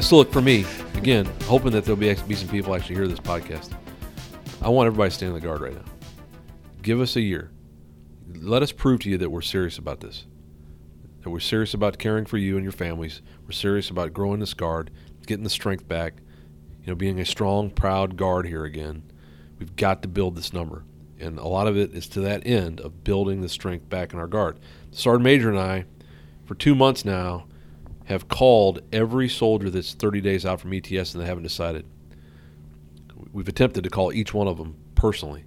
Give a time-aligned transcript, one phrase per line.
[0.00, 3.18] So look for me again, hoping that there'll be, be some people actually hear this
[3.18, 3.72] podcast.
[4.62, 5.84] I want everybody to stand on the guard right now.
[6.82, 7.50] Give us a year.
[8.34, 10.26] Let us prove to you that we're serious about this.
[11.22, 13.22] That we're serious about caring for you and your families.
[13.44, 14.90] We're serious about growing this guard,
[15.26, 16.14] getting the strength back,
[16.82, 19.02] you know, being a strong, proud guard here again.
[19.58, 20.84] We've got to build this number.
[21.18, 24.20] And a lot of it is to that end of building the strength back in
[24.20, 24.60] our guard.
[24.92, 25.84] Sergeant Major and I,
[26.44, 27.46] for two months now,
[28.08, 31.84] have called every soldier that's 30 days out from ETS and they haven't decided.
[33.32, 35.44] We've attempted to call each one of them personally.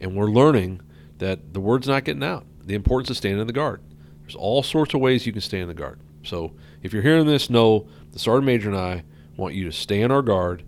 [0.00, 0.82] And we're learning
[1.16, 2.44] that the word's not getting out.
[2.62, 3.80] The importance of staying in the guard.
[4.20, 5.98] There's all sorts of ways you can stay in the guard.
[6.22, 9.04] So if you're hearing this, know the Sergeant Major and I
[9.38, 10.62] want you to stay in our guard.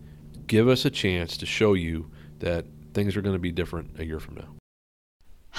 [0.47, 2.65] Give us a chance to show you that
[2.95, 4.56] things are going to be different a year from now.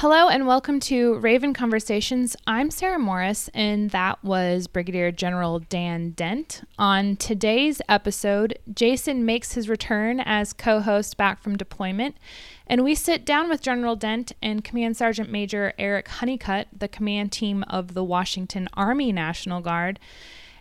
[0.02, 2.36] Hello and welcome to Raven Conversations.
[2.45, 6.62] I'm Sarah Morris, and that was Brigadier General Dan Dent.
[6.78, 12.16] On today's episode, Jason makes his return as co host back from deployment,
[12.67, 17.32] and we sit down with General Dent and Command Sergeant Major Eric Honeycutt, the command
[17.32, 20.00] team of the Washington Army National Guard.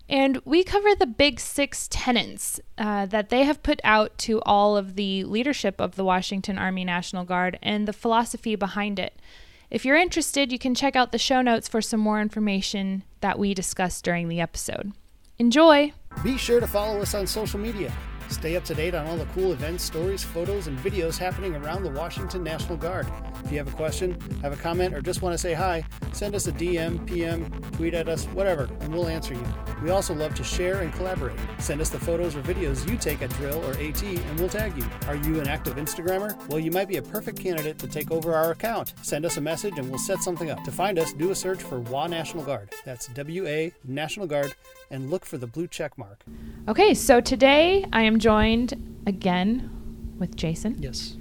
[0.09, 4.77] And we cover the big six tenets uh, that they have put out to all
[4.77, 9.21] of the leadership of the Washington Army National Guard and the philosophy behind it.
[9.69, 13.39] If you're interested, you can check out the show notes for some more information that
[13.39, 14.93] we discussed during the episode.
[15.39, 15.93] Enjoy!
[16.23, 17.93] Be sure to follow us on social media.
[18.29, 21.83] Stay up to date on all the cool events, stories, photos, and videos happening around
[21.83, 23.07] the Washington National Guard.
[23.45, 26.35] If you have a question, have a comment, or just want to say hi, send
[26.35, 29.45] us a DM, PM, tweet at us, whatever, and we'll answer you.
[29.83, 31.39] We also love to share and collaborate.
[31.59, 34.77] Send us the photos or videos you take at drill or AT, and we'll tag
[34.77, 34.85] you.
[35.07, 36.35] Are you an active Instagrammer?
[36.49, 38.95] Well, you might be a perfect candidate to take over our account.
[39.03, 40.65] Send us a message and we'll set something up.
[40.65, 42.73] To find us, do a search for WA National Guard.
[42.85, 44.55] That's W A National Guard,
[44.91, 46.25] and look for the blue check mark.
[46.69, 49.71] Okay, so today I am joined again
[50.19, 50.77] with Jason.
[50.81, 51.17] Yes.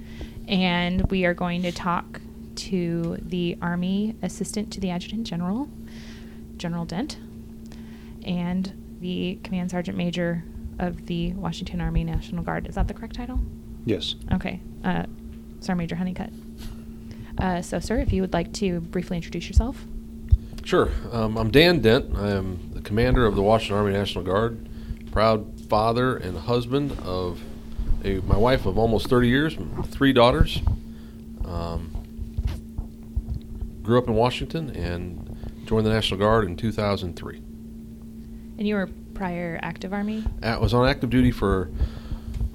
[0.48, 2.20] And we are going to talk
[2.56, 5.68] to the Army Assistant to the Adjutant General,
[6.56, 7.18] General Dent,
[8.24, 10.44] and the Command Sergeant Major
[10.78, 12.66] of the Washington Army National Guard.
[12.66, 13.40] Is that the correct title?
[13.84, 14.14] Yes.
[14.32, 14.60] Okay.
[14.84, 15.04] Uh,
[15.60, 16.30] Sergeant Major Honeycutt.
[17.38, 19.84] Uh, so, sir, if you would like to briefly introduce yourself.
[20.64, 20.90] Sure.
[21.12, 22.16] Um, I'm Dan Dent.
[22.16, 24.68] I am the commander of the Washington Army National Guard,
[25.10, 27.42] proud father and husband of
[28.04, 30.62] a, my wife of almost 30 years, three daughters.
[31.44, 31.90] Um,
[33.82, 37.36] grew up in Washington and joined the National Guard in 2003.
[38.58, 40.24] And you were prior active Army?
[40.42, 41.70] I was on active duty for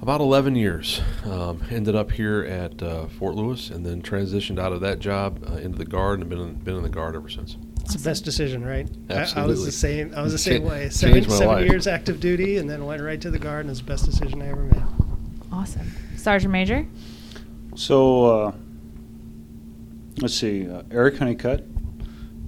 [0.00, 1.00] about 11 years.
[1.24, 5.44] Um, ended up here at uh, Fort Lewis and then transitioned out of that job
[5.48, 7.56] uh, into the Guard and been in, been in the Guard ever since.
[7.84, 8.88] It's the best decision, right?
[9.10, 9.40] Absolutely.
[9.40, 10.14] I, I was the same.
[10.14, 10.82] I was the same way.
[10.84, 11.70] changed Seven, my seven life.
[11.70, 14.40] years active duty, and then went right to the guard, and it's the best decision
[14.40, 14.82] I ever made.
[15.52, 15.90] Awesome.
[16.16, 16.86] Sergeant Major?
[17.74, 18.52] So, uh,
[20.18, 20.68] let's see.
[20.70, 21.64] Uh, Eric Honeycutt,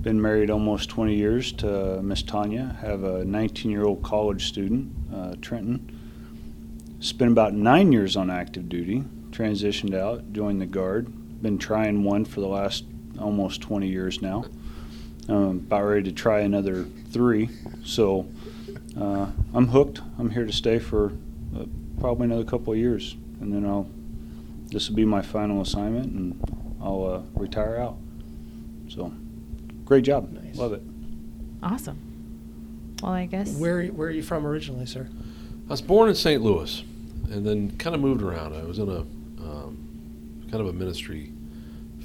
[0.02, 2.76] been married almost 20 years to Miss Tanya.
[2.80, 5.90] Have a 19-year-old college student, uh, Trenton.
[7.00, 9.02] Spent about nine years on active duty.
[9.30, 11.42] Transitioned out, joined the guard.
[11.42, 12.84] Been trying one for the last
[13.18, 14.44] almost 20 years now.
[15.28, 17.48] Um, about ready to try another three.
[17.82, 18.26] So,
[18.98, 20.00] uh, I'm hooked.
[20.18, 21.12] I'm here to stay for
[21.56, 21.64] uh,
[21.98, 23.88] probably another couple of years, and then I'll.
[24.66, 27.96] This will be my final assignment, and I'll uh, retire out.
[28.88, 29.12] So,
[29.84, 30.30] great job.
[30.32, 30.56] Nice.
[30.56, 30.82] Love it.
[31.62, 31.98] Awesome.
[33.02, 33.56] Well, I guess.
[33.56, 35.08] Where Where are you from originally, sir?
[35.66, 36.42] I was born in St.
[36.42, 36.84] Louis
[37.30, 38.54] and then kind of moved around.
[38.54, 39.00] I was in a
[39.42, 41.32] um, kind of a ministry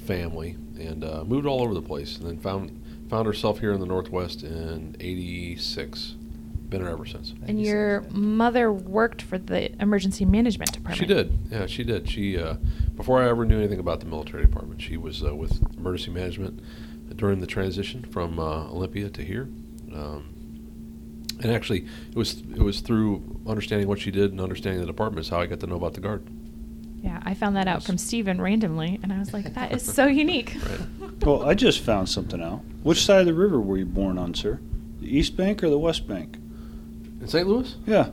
[0.06, 2.79] family and uh, moved all over the place and then found
[3.10, 6.14] found herself here in the Northwest in 86.
[6.68, 7.34] Been here ever since.
[7.48, 10.98] And your mother worked for the emergency management department.
[10.98, 11.36] She did.
[11.50, 12.08] Yeah, she did.
[12.08, 12.54] She uh,
[12.94, 16.62] before I ever knew anything about the military department, she was uh, with emergency management
[17.16, 19.48] during the transition from uh, Olympia to here.
[19.92, 20.32] Um,
[21.42, 25.26] and actually, it was it was through understanding what she did and understanding the department
[25.26, 26.24] is how I got to know about the guard.
[27.02, 30.06] Yeah, I found that out from Steven randomly, and I was like, that is so
[30.24, 30.54] unique.
[31.00, 31.22] Right.
[31.24, 32.60] Well, I just found something out.
[32.82, 34.60] Which side of the river were you born on, sir?
[35.00, 36.36] The East Bank or the West Bank?
[37.20, 37.46] In St.
[37.46, 37.74] Louis?
[37.86, 38.10] Yeah.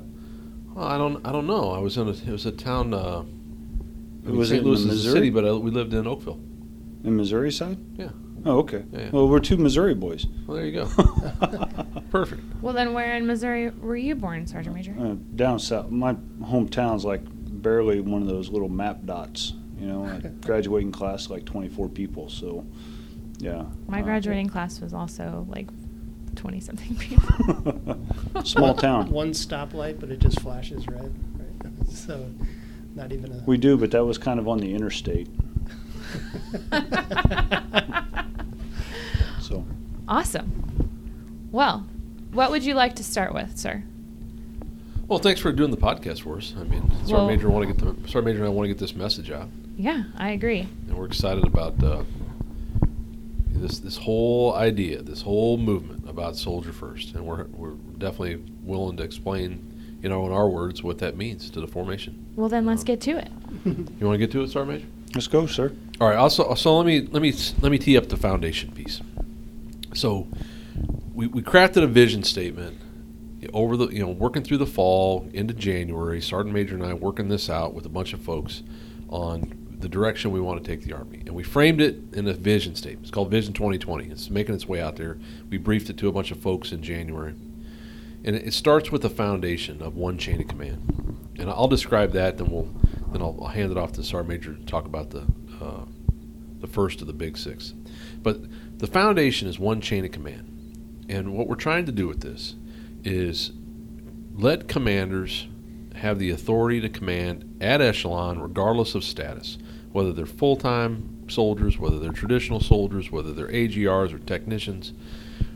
[0.74, 1.72] Well, I don't I don't know.
[1.72, 2.94] I was in a it was a town.
[2.94, 3.24] Uh, I
[4.30, 4.64] mean, Was St.
[4.64, 5.14] Louis the is a Missouri?
[5.14, 6.40] city, but uh, we lived in Oakville.
[7.04, 7.78] In Missouri side?
[7.96, 8.10] Yeah.
[8.46, 8.84] Oh, okay.
[8.92, 9.10] Yeah, yeah.
[9.12, 10.28] Well, we're two Missouri boys.
[10.46, 10.86] Well, there you go.
[12.12, 12.42] Perfect.
[12.62, 14.96] Well, then where in Missouri were you born, Sergeant Major?
[15.00, 15.90] Uh, down south.
[15.90, 17.22] My hometown's like
[17.62, 19.54] barely one of those little map dots.
[19.80, 22.30] You know, a graduating class like 24 people.
[22.30, 22.66] So,
[23.40, 23.66] yeah.
[23.88, 25.68] My Uh, graduating class was also like
[26.36, 28.00] 20 something people.
[28.44, 29.10] Small town.
[29.12, 31.14] One stoplight, but it just flashes red.
[31.38, 31.90] Right?
[31.90, 32.30] So,
[32.96, 33.44] not even a.
[33.46, 35.28] We do, but that was kind of on the interstate.
[39.42, 39.66] So,
[40.08, 40.52] awesome.
[41.52, 41.88] Well,
[42.32, 43.84] what would you like to start with, sir?
[45.08, 46.54] Well, thanks for doing the podcast for us.
[46.60, 48.70] I mean, Sergeant Well- Major want to get the Sergeant Major and I want to
[48.70, 50.62] get this message out, Yeah, I agree.
[50.88, 52.04] and we're excited about uh,
[53.50, 58.98] this this whole idea, this whole movement about Soldier First, and we're we're definitely willing
[58.98, 62.26] to explain, you know, in our words, what that means to the formation.
[62.36, 63.30] Well, then let's get to it.
[63.66, 64.88] You want to get to it, Sergeant Major?
[65.16, 65.72] let's go, sir.
[66.02, 66.18] All right.
[66.18, 69.02] Also, so let me let me let me tee up the foundation piece.
[69.96, 70.28] So,
[71.16, 72.78] we, we crafted a vision statement
[73.54, 76.22] over the you know working through the fall into January.
[76.22, 78.64] Sergeant Major and I working this out with a bunch of folks
[79.10, 82.34] on the direction we want to take the Army, and we framed it in a
[82.34, 83.04] vision statement.
[83.04, 84.06] It's called Vision 2020.
[84.06, 85.20] It's making its way out there.
[85.50, 87.36] We briefed it to a bunch of folks in January,
[88.24, 91.28] and it, starts with the foundation of one chain of command.
[91.38, 92.74] And I'll describe that, then we'll
[93.12, 95.28] then I'll, I'll hand it off to Sergeant Major to talk about the
[95.62, 95.86] uh,
[96.60, 97.74] the first of the big six.
[98.24, 102.22] But the foundation is one chain of command, and what we're trying to do with
[102.22, 102.56] this
[103.04, 103.52] is
[104.36, 105.48] let commanders
[105.96, 109.58] have the authority to command at echelon, regardless of status,
[109.92, 114.94] whether they're full-time soldiers, whether they're traditional soldiers, whether they're AGRs or technicians.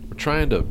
[0.07, 0.65] We're trying to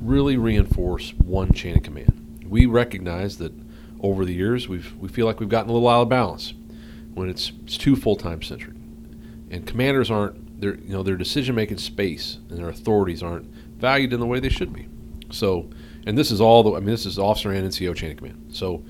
[0.00, 2.44] really reinforce one chain of command.
[2.48, 3.52] We recognize that
[4.00, 6.54] over the years we've we feel like we've gotten a little out of balance
[7.14, 8.76] when it's it's too full-time centric,
[9.50, 13.46] and commanders aren't their you know their decision-making space and their authorities aren't
[13.78, 14.88] valued in the way they should be.
[15.30, 15.70] So,
[16.06, 18.50] and this is all the I mean this is officer and NCO chain of command.
[18.52, 18.84] So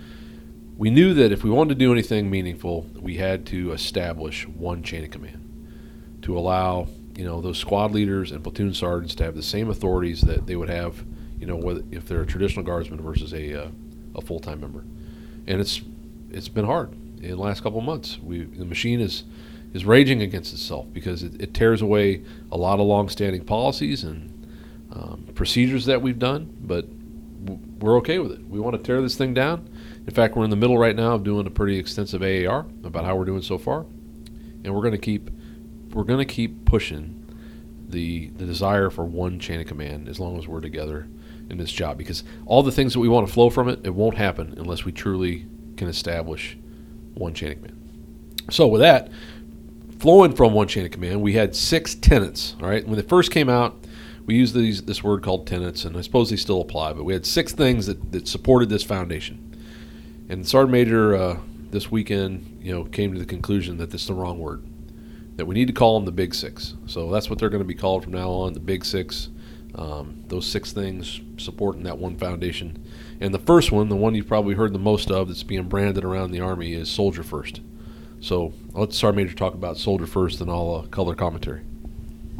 [0.77, 4.83] we knew that if we wanted to do anything meaningful, we had to establish one
[4.83, 5.39] chain of command
[6.23, 10.23] to allow you know those squad leaders and platoon sergeants to have the same authorities
[10.23, 11.05] that they would have,
[11.39, 13.69] you know, if they're a traditional guardsman versus a uh,
[14.15, 14.85] a full time member.
[15.47, 15.83] And it's
[16.31, 18.19] it's been hard in the last couple of months.
[18.19, 19.25] We the machine is
[19.75, 24.29] is raging against itself because it, it tears away a lot of long-standing policies and
[24.93, 26.85] um, procedures that we've done, but
[27.43, 28.47] we're okay with it.
[28.47, 29.69] We want to tear this thing down.
[30.07, 33.05] In fact, we're in the middle right now of doing a pretty extensive AAR about
[33.05, 33.81] how we're doing so far,
[34.65, 35.31] and we're going to keep
[35.93, 37.19] we're going to keep pushing
[37.89, 41.09] the the desire for one chain of command as long as we're together
[41.51, 43.95] in this job because all the things that we want to flow from it it
[43.95, 45.47] won't happen unless we truly
[45.77, 46.57] can establish
[47.15, 47.79] one chain of command.
[48.51, 49.11] So with that,
[49.99, 52.57] flowing from one chain of command, we had six tenets.
[52.61, 53.82] All right, when it first came out,
[54.27, 56.93] we use these this word called tenets, and I suppose they still apply.
[56.93, 59.57] But we had six things that, that supported this foundation.
[60.29, 61.39] And Sergeant Major uh,
[61.71, 64.65] this weekend, you know, came to the conclusion that this is the wrong word.
[65.37, 66.75] That we need to call them the Big Six.
[66.87, 69.29] So that's what they're going to be called from now on, the Big Six.
[69.75, 72.85] Um, those six things supporting that one foundation.
[73.21, 76.05] And the first one, the one you've probably heard the most of, that's being branded
[76.05, 77.63] around the Army, is Soldier First.
[78.21, 81.63] So I'll let Sergeant Major talk about Soldier First, and I'll uh, color commentary.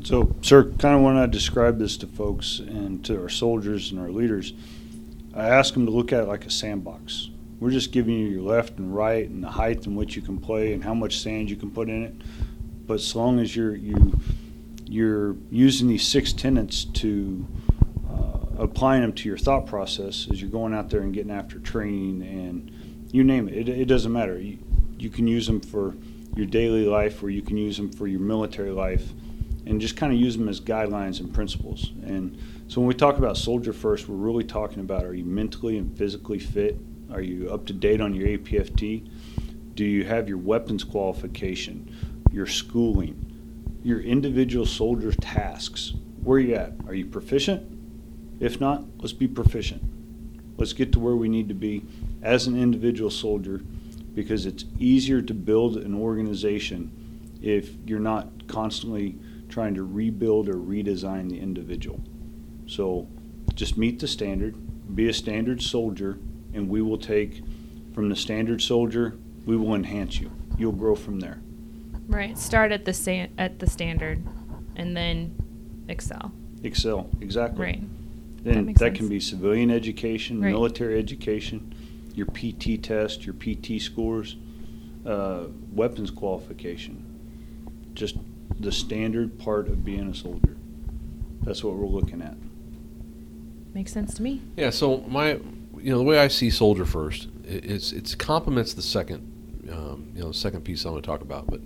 [0.05, 4.01] So, sir, kind of when I describe this to folks and to our soldiers and
[4.01, 4.53] our leaders,
[5.35, 7.31] I ask them to look at it like a sandbox.
[7.61, 10.39] We're just giving you your left and right and the height in which you can
[10.39, 12.15] play and how much sand you can put in it.
[12.87, 14.19] But as long as you're you
[14.85, 17.47] you're using these six tenets to
[18.11, 21.61] uh, applying them to your thought process as you're going out there and getting after
[21.61, 23.55] training and you name it.
[23.55, 24.39] It, it doesn't matter.
[24.39, 24.59] You,
[24.99, 25.95] you can use them for
[26.35, 29.13] your daily life or you can use them for your military life
[29.67, 31.93] and just kind of use them as guidelines and principles.
[32.05, 32.39] And
[32.69, 35.97] so when we talk about soldier first, we're really talking about are you mentally and
[35.97, 36.79] physically fit?
[37.13, 39.09] Are you up to date on your APFT?
[39.75, 41.95] Do you have your weapons qualification,
[42.31, 45.95] your schooling, your individual soldier tasks?
[46.23, 46.73] Where are you at?
[46.87, 47.69] Are you proficient?
[48.41, 49.83] If not, let's be proficient.
[50.57, 51.85] Let's get to where we need to be
[52.23, 53.63] as an individual soldier
[54.15, 56.91] because it's easier to build an organization
[57.41, 59.19] if you're not constantly
[59.53, 62.01] trying to rebuild or redesign the individual.
[62.67, 63.07] So
[63.55, 64.57] just meet the standard,
[64.97, 66.19] be a standard soldier,
[66.55, 67.43] and we will take
[67.93, 70.31] from the standard soldier, we will enhance you.
[70.57, 71.41] You'll grow from there.
[72.09, 72.37] Right.
[72.39, 74.23] Start at the sta- at the standard,
[74.77, 75.35] and then
[75.89, 76.33] excel.
[76.63, 77.63] Excel, exactly.
[77.63, 77.83] Right.
[78.43, 80.51] Then That that can be civilian education, Right.
[80.51, 81.75] military education,
[82.15, 84.37] your PT test, your PT scores,
[85.05, 87.05] uh, weapons qualification.
[87.95, 88.17] Just
[88.63, 90.57] the standard part of being a soldier.
[91.43, 92.37] That's what we're looking at.
[93.75, 94.43] Makes sense to me.
[94.57, 94.71] Yeah.
[94.71, 95.33] So my,
[95.79, 100.09] you know, the way I see Soldier First, i- it's it's complements the second, um,
[100.15, 101.47] you know, the second piece I'm going to talk about.
[101.49, 101.61] But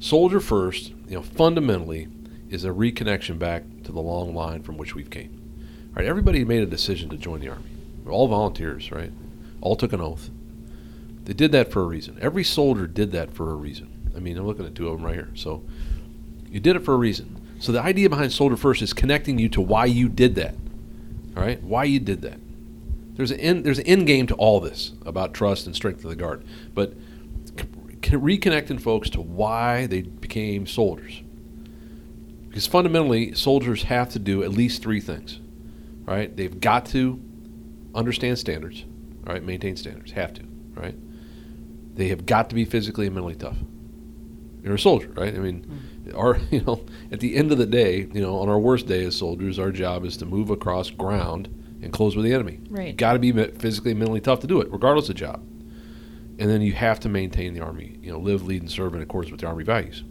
[0.00, 2.08] Soldier First, you know, fundamentally
[2.50, 5.38] is a reconnection back to the long line from which we've came.
[5.90, 7.64] All right, everybody made a decision to join the Army.
[8.04, 9.12] We're all volunteers, right?
[9.60, 10.30] All took an oath.
[11.24, 12.18] They did that for a reason.
[12.20, 14.10] Every soldier did that for a reason.
[14.16, 15.30] I mean, I'm looking at two of them right here.
[15.34, 15.62] So
[16.52, 17.40] you did it for a reason.
[17.58, 20.54] So the idea behind Soldier First is connecting you to why you did that.
[21.36, 22.38] All right, why you did that.
[23.14, 26.10] There's an end, there's an end game to all this about trust and strength of
[26.10, 26.44] the guard,
[26.74, 26.94] but
[28.02, 31.22] reconnecting folks to why they became soldiers.
[32.48, 35.40] Because fundamentally, soldiers have to do at least three things.
[36.04, 36.36] Right?
[36.36, 37.22] They've got to
[37.94, 38.84] understand standards.
[39.22, 39.42] Right?
[39.42, 40.12] Maintain standards.
[40.12, 40.42] Have to.
[40.74, 40.94] Right?
[41.94, 43.56] They have got to be physically and mentally tough.
[44.62, 45.34] You're a soldier, right?
[45.34, 45.91] I mean, mm.
[46.14, 49.04] Our you know, at the end of the day, you know, on our worst day
[49.04, 51.48] as soldiers, our job is to move across ground
[51.82, 52.60] and close with the enemy.
[52.68, 52.96] Right.
[52.96, 55.44] Got to be physically and mentally tough to do it, regardless of job.
[56.38, 57.98] And then you have to maintain the army.
[58.00, 60.04] You know, live, lead, and serve in accordance with the army values.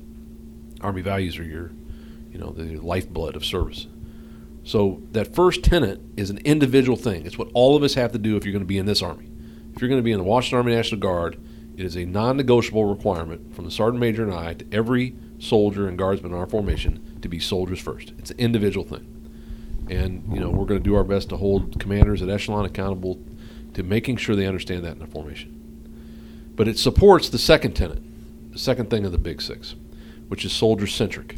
[0.82, 1.72] Army values are your,
[2.32, 3.88] you know, the lifeblood of service.
[4.64, 7.26] So that first tenet is an individual thing.
[7.26, 9.02] It's what all of us have to do if you're going to be in this
[9.02, 9.30] army.
[9.74, 11.42] If you're going to be in the Washington Army National Guard,
[11.78, 15.98] it is a non-negotiable requirement from the sergeant major and I to every soldier and
[15.98, 18.14] guardsman in our formation to be soldiers first.
[18.18, 19.08] It's an individual thing
[19.90, 23.20] and you know we're going to do our best to hold commanders at echelon accountable
[23.74, 25.58] to making sure they understand that in the formation.
[26.56, 28.02] But it supports the second tenet,
[28.52, 29.76] the second thing of the Big Six,
[30.28, 31.38] which is soldier centric.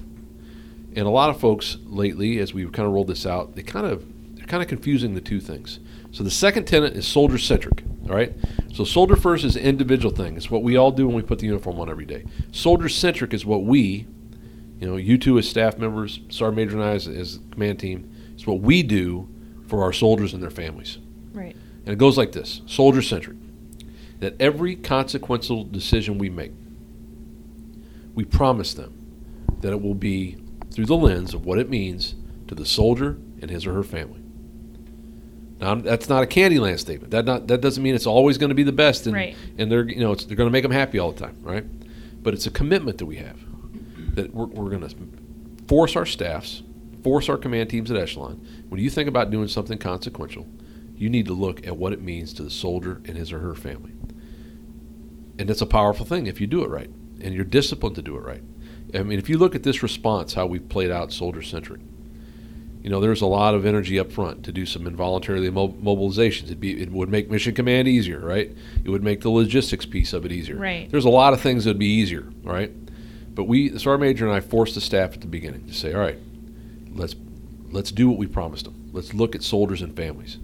[0.96, 3.86] And a lot of folks lately, as we've kind of rolled this out, they kind
[3.86, 4.06] of
[4.36, 5.80] they're kind of confusing the two things.
[6.14, 7.84] So the second tenet is soldier centric.
[8.04, 8.34] All right.
[8.72, 10.38] So soldier first is an individual thing.
[10.38, 12.24] It's what we all do when we put the uniform on every day.
[12.52, 14.06] Soldier centric is what we,
[14.80, 18.14] you know, you two as staff members, Sergeant Major and I as, as command team,
[18.36, 19.28] it's what we do
[19.68, 21.00] for our soldiers and their families.
[21.34, 21.56] Right.
[21.86, 23.38] And it goes like this soldier centric.
[24.20, 26.54] That every consequential decision we make,
[28.14, 29.00] we promise them
[29.62, 30.38] that it will be
[30.72, 32.16] through the lens of what it means
[32.48, 34.23] to the soldier and his or her family.
[35.64, 37.12] Now, that's not a Candyland statement.
[37.12, 39.36] That not that doesn't mean it's always going to be the best, and right.
[39.58, 41.64] and they're you know they're going to make them happy all the time, right?
[42.22, 43.40] But it's a commitment that we have
[44.16, 44.96] that we're, we're going to
[45.68, 46.64] force our staffs
[47.04, 48.46] force our command teams at echelon.
[48.70, 50.48] When you think about doing something consequential,
[50.96, 53.56] you need to look at what it means to the soldier and his or her
[53.56, 53.92] family.
[55.38, 56.90] And it's a powerful thing if you do it right
[57.22, 58.44] and you're disciplined to do it right.
[58.94, 61.82] I mean, if you look at this response, how we've played out soldier centric,
[62.84, 66.46] you know, there's a lot of energy up front to do some involuntary mobilizations.
[66.46, 68.52] It'd be, it would make mission command easier, right?
[68.84, 70.58] It would make the logistics piece of it easier.
[70.58, 70.92] Right.
[70.92, 72.72] There's a lot of things that'd be easier, right?
[73.34, 75.94] But we, the sergeant major and I, forced the staff at the beginning to say,
[75.94, 76.20] all right,
[76.94, 77.16] let's
[77.72, 78.90] let's do what we promised them.
[78.92, 80.38] Let's look at soldiers and families.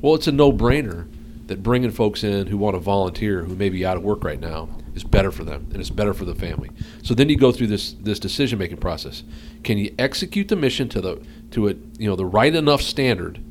[0.00, 1.06] Well, it's a no-brainer
[1.46, 4.40] that bringing folks in who want to volunteer, who may be out of work right
[4.40, 6.70] now, is better for them and it's better for the family.
[7.02, 9.24] So then you go through this this decision-making process.
[9.62, 13.42] Can you execute the mission to the to a you know the right enough standard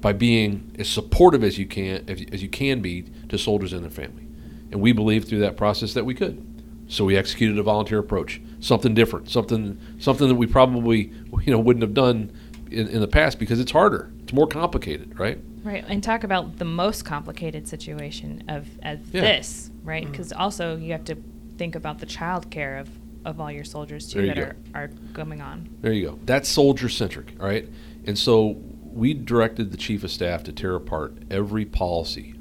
[0.00, 3.90] by being as supportive as you can as you can be to soldiers and their
[3.90, 4.26] family?
[4.70, 6.44] And we believe through that process that we could.
[6.90, 11.12] So we executed a volunteer approach, something different, something something that we probably
[11.44, 12.32] you know wouldn't have done
[12.70, 15.38] in, in the past because it's harder, it's more complicated, right?
[15.62, 19.20] Right, and talk about the most complicated situation of as yeah.
[19.20, 20.08] this, right?
[20.08, 20.40] Because mm-hmm.
[20.40, 21.16] also you have to
[21.56, 22.88] think about the child care of
[23.24, 24.42] of all your soldiers too that go.
[24.42, 25.68] are, are coming on.
[25.80, 26.18] There you go.
[26.24, 27.68] That's soldier centric, all right?
[28.06, 32.34] And so we directed the chief of staff to tear apart every policy,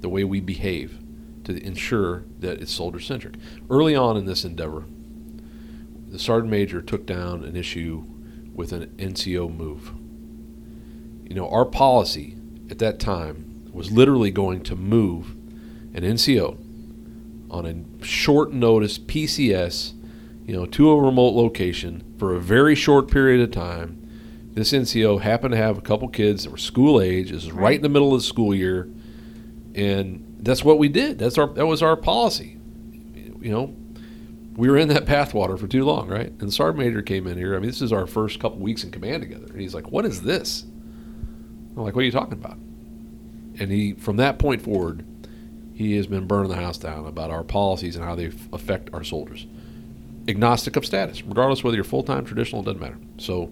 [0.00, 0.98] the way we behave,
[1.44, 3.34] to ensure that it's soldier centric.
[3.68, 4.84] Early on in this endeavor,
[6.08, 8.04] the sergeant major took down an issue
[8.54, 9.92] with an NCO move.
[11.28, 12.36] You know, our policy
[12.72, 15.36] at that time was literally going to move
[15.94, 16.56] an NCO
[17.50, 19.92] on a short notice PCS,
[20.46, 23.98] you know, to a remote location for a very short period of time.
[24.54, 27.30] This NCO happened to have a couple kids that were school age.
[27.30, 28.88] This is right, in the middle of the school year,
[29.74, 31.18] and that's what we did.
[31.18, 32.58] That's our that was our policy.
[33.14, 33.76] You know,
[34.56, 36.28] we were in that bathwater for too long, right?
[36.28, 37.54] And the sergeant major came in here.
[37.54, 40.06] I mean, this is our first couple weeks in command together, and he's like, "What
[40.06, 40.64] is this?"
[41.76, 42.56] I'm like, "What are you talking about?"
[43.58, 45.04] And he, from that point forward,
[45.74, 49.04] he has been burning the house down about our policies and how they affect our
[49.04, 49.46] soldiers,
[50.28, 52.98] agnostic of status, regardless whether you're full time, traditional, it doesn't matter.
[53.18, 53.50] So,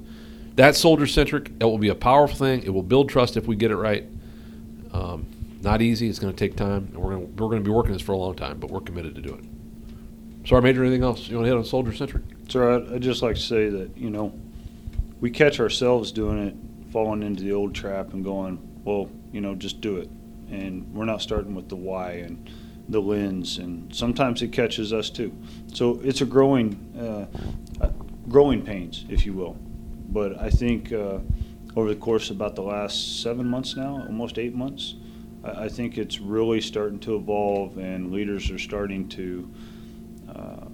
[0.56, 1.50] that's soldier centric.
[1.60, 2.62] It will be a powerful thing.
[2.62, 4.04] It will build trust if we get it right.
[4.92, 5.26] Um,
[5.62, 6.08] not easy.
[6.08, 8.12] It's going to take time, and we're going we're going to be working this for
[8.12, 9.44] a long time, but we're committed to do it.
[10.48, 10.82] Sorry, Major.
[10.82, 12.24] Anything else you want to hit on soldier centric?
[12.48, 14.32] Sir, I'd, I'd just like to say that you know
[15.20, 16.54] we catch ourselves doing it,
[16.92, 20.10] falling into the old trap, and going, well, you know, just do it,
[20.50, 22.50] and we're not starting with the why and
[22.88, 25.32] the lens, and sometimes it catches us too.
[25.72, 26.74] So it's a growing,
[27.80, 27.86] uh,
[28.28, 29.56] growing pains, if you will.
[30.08, 31.20] But I think uh,
[31.76, 34.96] over the course about the last seven months now, almost eight months,
[35.44, 39.48] I, I think it's really starting to evolve, and leaders are starting to
[40.28, 40.66] uh,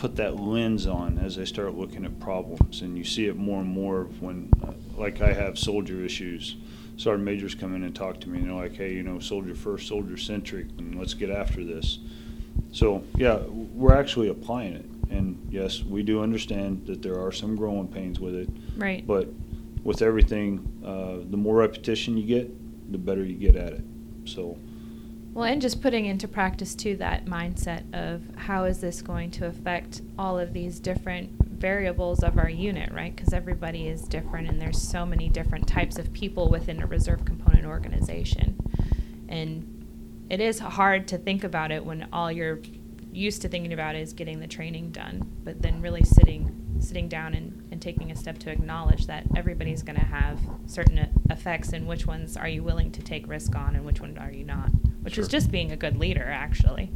[0.00, 2.80] put that lens on as they start looking at problems.
[2.80, 6.56] And you see it more and more when, uh, like, I have soldier issues.
[6.96, 9.54] Sergeant majors come in and talk to me, and they're like, "Hey, you know, soldier
[9.54, 11.98] first, soldier centric, and let's get after this."
[12.72, 13.40] So yeah,
[13.74, 18.20] we're actually applying it, and yes, we do understand that there are some growing pains
[18.20, 18.48] with it.
[18.76, 19.06] Right.
[19.06, 19.28] But
[19.84, 22.50] with everything, uh, the more repetition you get,
[22.92, 23.84] the better you get at it.
[24.24, 24.56] So.
[25.32, 29.46] Well, and just putting into practice too that mindset of how is this going to
[29.46, 33.14] affect all of these different variables of our unit, right?
[33.14, 37.24] Because everybody is different, and there's so many different types of people within a reserve
[37.24, 38.58] component organization,
[39.28, 42.58] and it is hard to think about it when all you're
[43.12, 47.34] used to thinking about is getting the training done, but then really sitting sitting down
[47.34, 51.86] and, and taking a step to acknowledge that everybody's going to have certain effects and
[51.86, 54.68] which ones are you willing to take risk on and which ones are you not
[55.02, 55.22] which sure.
[55.22, 56.90] is just being a good leader actually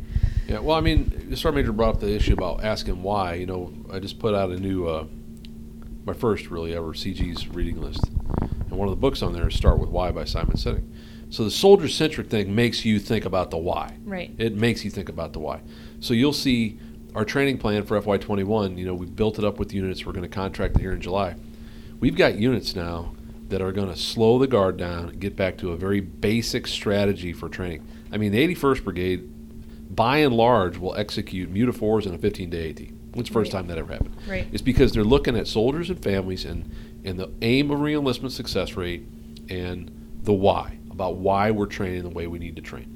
[0.46, 3.46] yeah well i mean the sergeant major brought up the issue about asking why you
[3.46, 5.06] know i just put out a new uh,
[6.04, 8.04] my first really ever cg's reading list
[8.42, 10.84] and one of the books on there is start with why by simon sinek
[11.30, 13.96] so the soldier centric thing makes you think about the why.
[14.04, 14.32] Right.
[14.38, 15.62] It makes you think about the why.
[15.98, 16.78] So you'll see
[17.14, 18.78] our training plan for FY21.
[18.78, 20.04] You know, we've built it up with units.
[20.04, 21.36] We're going to contract here in July.
[22.00, 23.14] We've got units now
[23.48, 26.66] that are going to slow the guard down and get back to a very basic
[26.66, 27.86] strategy for training.
[28.10, 32.80] I mean, the 81st Brigade, by and large, will execute mutafors in a 15-day AT.
[32.80, 33.60] It's the first right.
[33.60, 34.16] time that ever happened?
[34.26, 34.48] Right.
[34.52, 36.68] It's because they're looking at soldiers and families and,
[37.04, 39.06] and the aim of reenlistment success rate
[39.48, 39.90] and
[40.22, 42.90] the why about why we're training the way we need to train.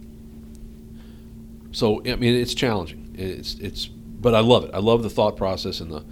[1.72, 3.14] So I mean, it's challenging.
[3.14, 4.70] It's it's, but I love it.
[4.74, 6.04] I love the thought process and the,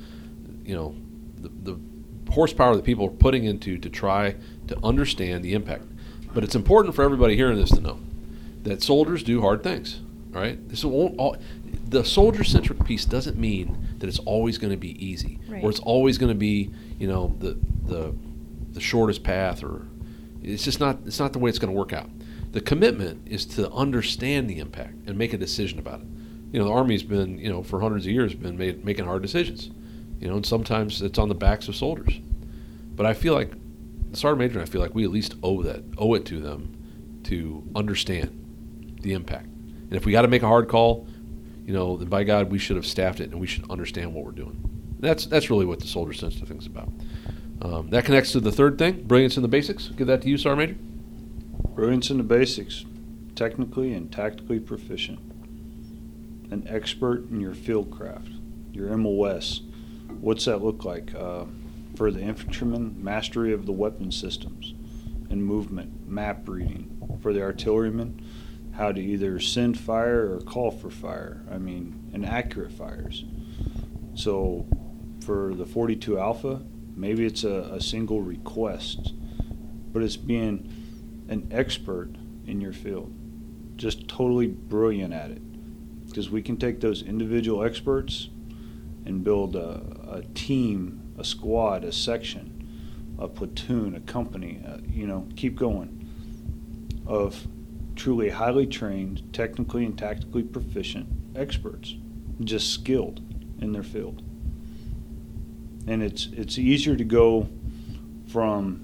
[0.64, 0.94] you know,
[1.36, 4.36] the, the horsepower that people are putting into to try
[4.68, 5.84] to understand the impact.
[6.32, 7.98] But it's important for everybody hearing this to know
[8.62, 10.00] that soldiers do hard things.
[10.30, 10.68] Right?
[10.68, 11.38] This won't all,
[11.88, 15.64] the soldier centric piece doesn't mean that it's always going to be easy right.
[15.64, 18.14] or it's always going to be you know the the
[18.72, 19.86] the shortest path or
[20.42, 22.10] it's just not it's not the way it's going to work out.
[22.52, 26.06] The commitment is to understand the impact and make a decision about it.
[26.52, 29.22] You know, the army's been, you know, for hundreds of years been made, making hard
[29.22, 29.70] decisions.
[30.20, 32.20] You know, and sometimes it's on the backs of soldiers.
[32.94, 33.52] But I feel like
[34.12, 36.76] sergeant major and I feel like we at least owe that, owe it to them
[37.24, 39.46] to understand the impact.
[39.46, 41.06] And if we got to make a hard call,
[41.64, 44.24] you know, then by God, we should have staffed it and we should understand what
[44.24, 44.60] we're doing.
[45.00, 46.90] That's that's really what the soldier sensitive thing's about.
[47.60, 49.88] Um, that connects to the third thing, brilliance in the basics.
[49.88, 51.74] Give that to you, Sergeant Major.
[51.74, 52.84] Brilliance in the basics,
[53.34, 55.18] technically and tactically proficient,
[56.50, 58.30] an expert in your field craft,
[58.72, 59.62] your MOS.
[60.20, 61.14] What's that look like?
[61.14, 61.44] Uh,
[61.96, 64.74] for the infantryman, mastery of the weapon systems
[65.30, 66.92] and movement, map reading.
[67.22, 68.20] For the artilleryman,
[68.72, 71.42] how to either send fire or call for fire.
[71.50, 73.24] I mean, and accurate fires.
[74.14, 74.66] So
[75.24, 76.62] for the 42 Alpha,
[76.96, 79.12] Maybe it's a, a single request,
[79.92, 80.72] but it's being
[81.28, 82.14] an expert
[82.46, 83.12] in your field,
[83.76, 85.42] just totally brilliant at it.
[86.16, 88.30] Because we can take those individual experts
[89.04, 95.06] and build a, a team, a squad, a section, a platoon, a company, uh, you
[95.06, 96.08] know, keep going,
[97.06, 97.46] of
[97.96, 101.96] truly highly trained, technically and tactically proficient experts,
[102.42, 103.20] just skilled
[103.60, 104.22] in their field.
[105.86, 107.46] And it's it's easier to go
[108.28, 108.80] from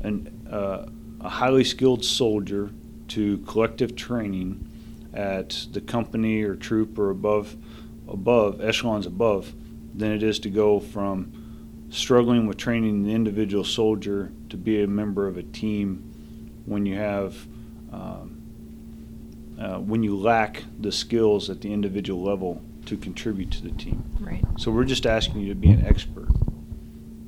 [0.00, 0.86] an, uh,
[1.20, 2.70] a highly skilled soldier
[3.08, 4.66] to collective training
[5.16, 7.56] at the company or troop or above
[8.08, 9.52] above echelons above
[9.94, 14.86] than it is to go from struggling with training the individual soldier to be a
[14.86, 16.12] member of a team
[16.66, 17.46] when you have
[17.92, 18.36] um,
[19.58, 24.04] uh, when you lack the skills at the individual level to contribute to the team.
[24.20, 24.44] Right.
[24.58, 26.28] So we're just asking you to be an expert,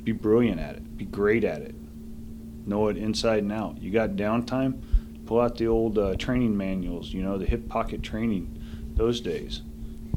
[0.04, 1.74] be brilliant at it, be great at it,
[2.66, 3.80] know it inside and out.
[3.80, 4.82] You got downtime,
[5.28, 8.58] pull out the old uh, training manuals, you know, the hip pocket training,
[8.94, 9.60] those days.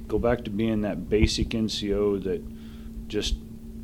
[0.07, 2.41] Go back to being that basic NCO that
[3.09, 3.35] just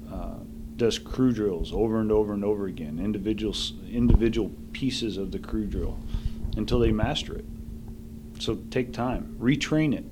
[0.10, 0.36] uh,
[0.78, 3.54] does crew drills over and over and over again, individual
[3.92, 6.00] individual pieces of the crew drill
[6.56, 7.46] until they master it.
[8.40, 10.06] So take time, retrain it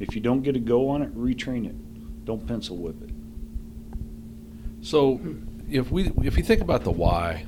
[0.00, 2.24] if you don't get a go on it, retrain it.
[2.24, 3.10] Don't pencil whip it.
[4.80, 5.20] So,
[5.70, 7.46] if we if you think about the why,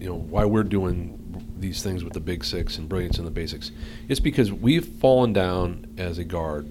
[0.00, 1.18] you know why we're doing
[1.62, 3.72] these things with the big six and brilliance in the basics,
[4.08, 6.66] it's because we've fallen down as a guard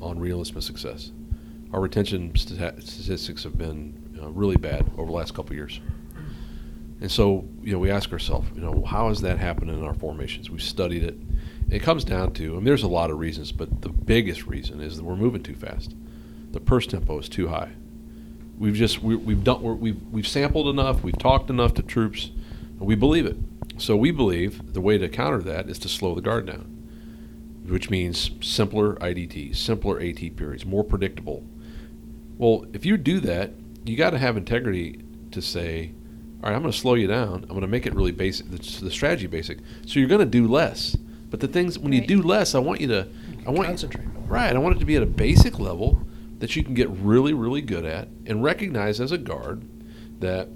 [0.00, 1.10] on reenlistment success.
[1.72, 5.80] Our retention statistics have been really bad over the last couple years.
[7.00, 9.94] And so, you know, we ask ourselves, you know, how has that happened in our
[9.94, 10.50] formations?
[10.50, 11.16] We've studied it.
[11.70, 14.80] It comes down to, I mean, there's a lot of reasons, but the biggest reason
[14.80, 15.94] is that we're moving too fast.
[16.52, 17.72] The PERSTEMPO is too high.
[18.58, 22.30] We've just we, we've done we have we've sampled enough, we've talked enough to troops,
[22.78, 23.36] and we believe it.
[23.78, 26.64] So we believe the way to counter that is to slow the guard down,
[27.66, 31.44] which means simpler IDT, simpler AT periods, more predictable.
[32.38, 33.52] Well, if you do that,
[33.84, 35.92] you got to have integrity to say,
[36.42, 37.42] all right, I'm going to slow you down.
[37.44, 39.58] I'm going to make it really basic, the, the strategy basic.
[39.86, 40.96] So you're going to do less.
[41.30, 42.00] But the things when right.
[42.00, 43.08] you do less, I want you to,
[43.46, 44.06] I want concentrate.
[44.26, 44.54] right.
[44.54, 46.06] I want it to be at a basic level
[46.38, 49.66] that you can get really, really good at and recognize as a guard
[50.20, 50.48] that,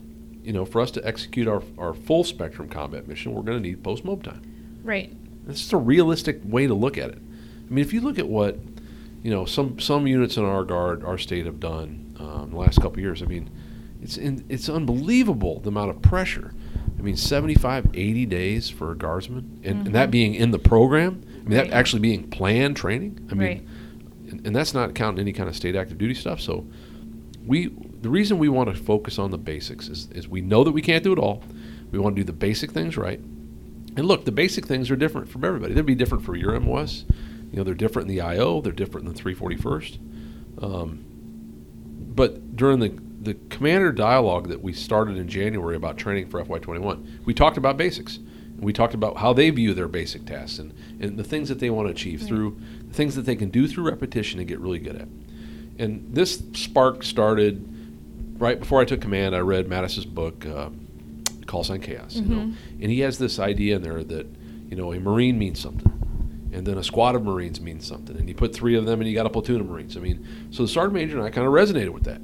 [0.42, 3.68] you know, for us to execute our, our full spectrum combat mission, we're going to
[3.68, 4.42] need post mob time.
[4.82, 5.14] Right.
[5.48, 7.18] It's just a realistic way to look at it.
[7.18, 8.58] I mean, if you look at what,
[9.22, 12.80] you know, some some units in our guard, our state have done um, the last
[12.80, 13.22] couple years.
[13.22, 13.50] I mean,
[14.02, 16.54] it's in, it's unbelievable the amount of pressure.
[16.98, 19.86] I mean, 75, 80 days for a guardsman, and, mm-hmm.
[19.86, 20.10] and that mm-hmm.
[20.10, 21.22] being in the program.
[21.24, 21.70] I mean, right.
[21.70, 23.26] that actually being planned training.
[23.30, 23.68] I mean, right.
[24.30, 26.40] and, and that's not counting any kind of state active duty stuff.
[26.40, 26.66] So,
[27.46, 30.72] we the reason we want to focus on the basics is, is we know that
[30.72, 31.42] we can't do it all.
[31.90, 33.20] We want to do the basic things right.
[33.96, 35.74] And look, the basic things are different from everybody.
[35.74, 37.04] They'll be different for your MOS.
[37.50, 38.60] You know, they're different in the IO.
[38.60, 39.98] They're different in the 341st.
[40.62, 41.04] Um,
[42.14, 47.24] but during the the commander dialogue that we started in January about training for FY21,
[47.26, 48.16] we talked about basics.
[48.16, 51.58] And we talked about how they view their basic tasks and, and the things that
[51.58, 52.28] they want to achieve right.
[52.28, 52.58] through
[52.88, 55.08] the things that they can do through repetition and get really good at.
[55.78, 57.66] And this spark started
[58.40, 59.36] right before I took command.
[59.36, 60.70] I read Mattis's book, uh,
[61.46, 62.30] Call Sign Chaos, mm-hmm.
[62.30, 62.82] you know, mm-hmm.
[62.82, 64.26] and he has this idea in there that
[64.68, 68.28] you know a Marine means something, and then a squad of Marines means something, and
[68.28, 69.96] you put three of them, and you got a platoon of Marines.
[69.96, 72.20] I mean, so the sergeant major and I kind of resonated with that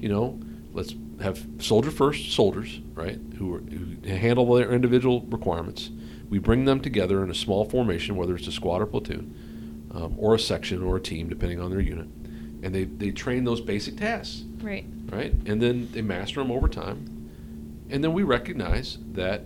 [0.00, 0.40] you know,
[0.72, 5.90] let's have soldier first soldiers, right, who, are, who handle their individual requirements.
[6.30, 10.14] We bring them together in a small formation, whether it's a squad or platoon, um,
[10.18, 12.06] or a section or a team, depending on their unit,
[12.62, 14.44] and they, they train those basic tasks.
[14.62, 14.86] Right.
[15.10, 19.42] Right, and then they master them over time, and then we recognize that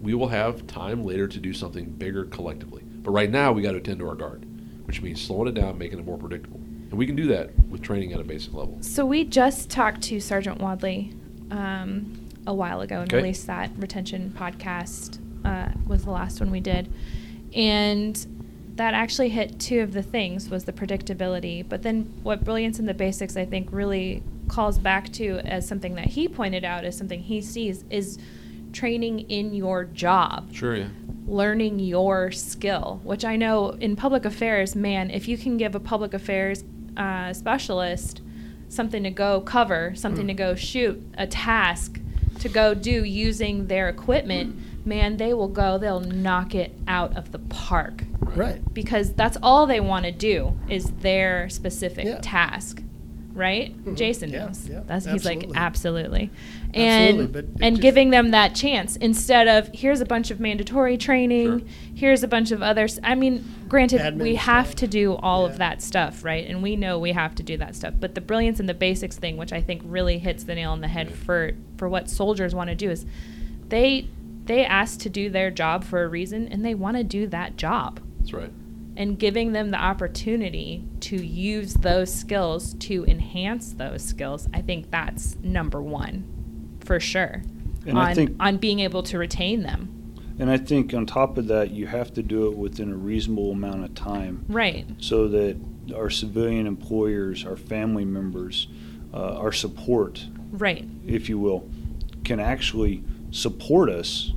[0.00, 2.82] we will have time later to do something bigger collectively.
[2.84, 4.46] But right now, we got to attend to our guard,
[4.86, 6.58] which means slowing it down, making it more predictable.
[6.58, 8.78] And we can do that with training at a basic level.
[8.80, 11.12] So we just talked to Sergeant Wadley
[11.50, 13.16] um, a while ago and okay.
[13.16, 15.18] released that retention podcast.
[15.44, 16.92] Uh, was the last one we did,
[17.54, 18.35] and
[18.76, 21.66] that actually hit two of the things was the predictability.
[21.66, 25.94] But then what brilliance in the basics I think really calls back to as something
[25.94, 28.18] that he pointed out as something he sees is
[28.72, 30.52] training in your job.
[30.52, 30.88] Sure, yeah.
[31.26, 35.80] Learning your skill, which I know in public affairs, man, if you can give a
[35.80, 36.62] public affairs
[36.96, 38.20] uh, specialist
[38.68, 40.28] something to go cover, something mm.
[40.28, 42.00] to go shoot, a task
[42.40, 44.56] to go do using their equipment,
[44.86, 48.04] man, they will go, they'll knock it out of the park.
[48.20, 48.62] Right.
[48.72, 52.18] Because that's all they want to do is their specific yeah.
[52.22, 52.82] task
[53.36, 53.76] right?
[53.76, 53.94] Mm-hmm.
[53.94, 54.68] Jason yeah, knows.
[54.68, 56.30] Yeah, That's he's like absolutely,
[56.72, 61.58] and absolutely, and giving them that chance instead of here's a bunch of mandatory training,
[61.60, 61.68] sure.
[61.94, 62.98] here's a bunch of others.
[63.04, 65.52] I mean, granted, Admin we have to do all yeah.
[65.52, 66.46] of that stuff, right?
[66.48, 67.94] And we know we have to do that stuff.
[68.00, 70.80] But the brilliance and the basics thing, which I think really hits the nail on
[70.80, 73.04] the head for for what soldiers want to do, is
[73.68, 74.08] they
[74.46, 77.56] they ask to do their job for a reason, and they want to do that
[77.56, 78.00] job.
[78.18, 78.52] That's right
[78.96, 84.90] and giving them the opportunity to use those skills to enhance those skills, I think
[84.90, 87.42] that's number one for sure.
[87.86, 89.92] And on, think, on being able to retain them.
[90.38, 93.52] And I think on top of that, you have to do it within a reasonable
[93.52, 94.44] amount of time.
[94.48, 94.86] Right.
[94.98, 95.56] So that
[95.94, 98.68] our civilian employers, our family members,
[99.14, 101.68] uh, our support, right, if you will,
[102.24, 104.32] can actually support us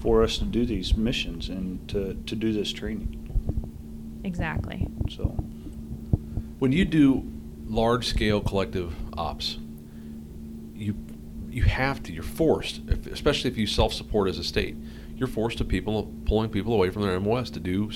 [0.00, 3.20] for us to do these missions and to, to do this training.
[4.24, 4.86] Exactly.
[5.08, 5.24] So,
[6.58, 7.30] when you do
[7.66, 9.58] large scale collective ops,
[10.74, 10.94] you
[11.50, 12.12] you have to.
[12.12, 14.76] You're forced, if, especially if you self support as a state.
[15.16, 17.90] You're forced to people pulling people away from their MOS to do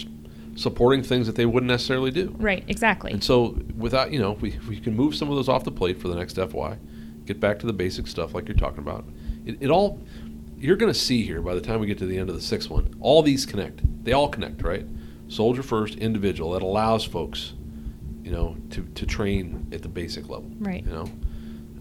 [0.58, 2.34] supporting things that they wouldn't necessarily do.
[2.38, 2.64] Right.
[2.68, 3.12] Exactly.
[3.12, 6.00] And so, without you know, we we can move some of those off the plate
[6.00, 6.78] for the next FY,
[7.24, 9.04] get back to the basic stuff like you're talking about.
[9.48, 10.00] It, it all
[10.56, 12.42] you're going to see here by the time we get to the end of the
[12.42, 12.94] sixth one.
[13.00, 13.80] All these connect.
[14.04, 14.87] They all connect, right?
[15.28, 17.52] soldier first individual that allows folks,
[18.22, 20.50] you know, to, to train at the basic level.
[20.58, 20.84] Right.
[20.84, 21.11] You know,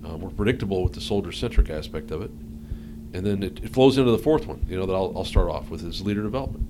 [0.06, 3.97] um, we're predictable with the soldier centric aspect of it, and then it, it, flows
[3.97, 4.65] into the fourth one.
[4.69, 6.67] You know that I'll, I'll start off with is leader development.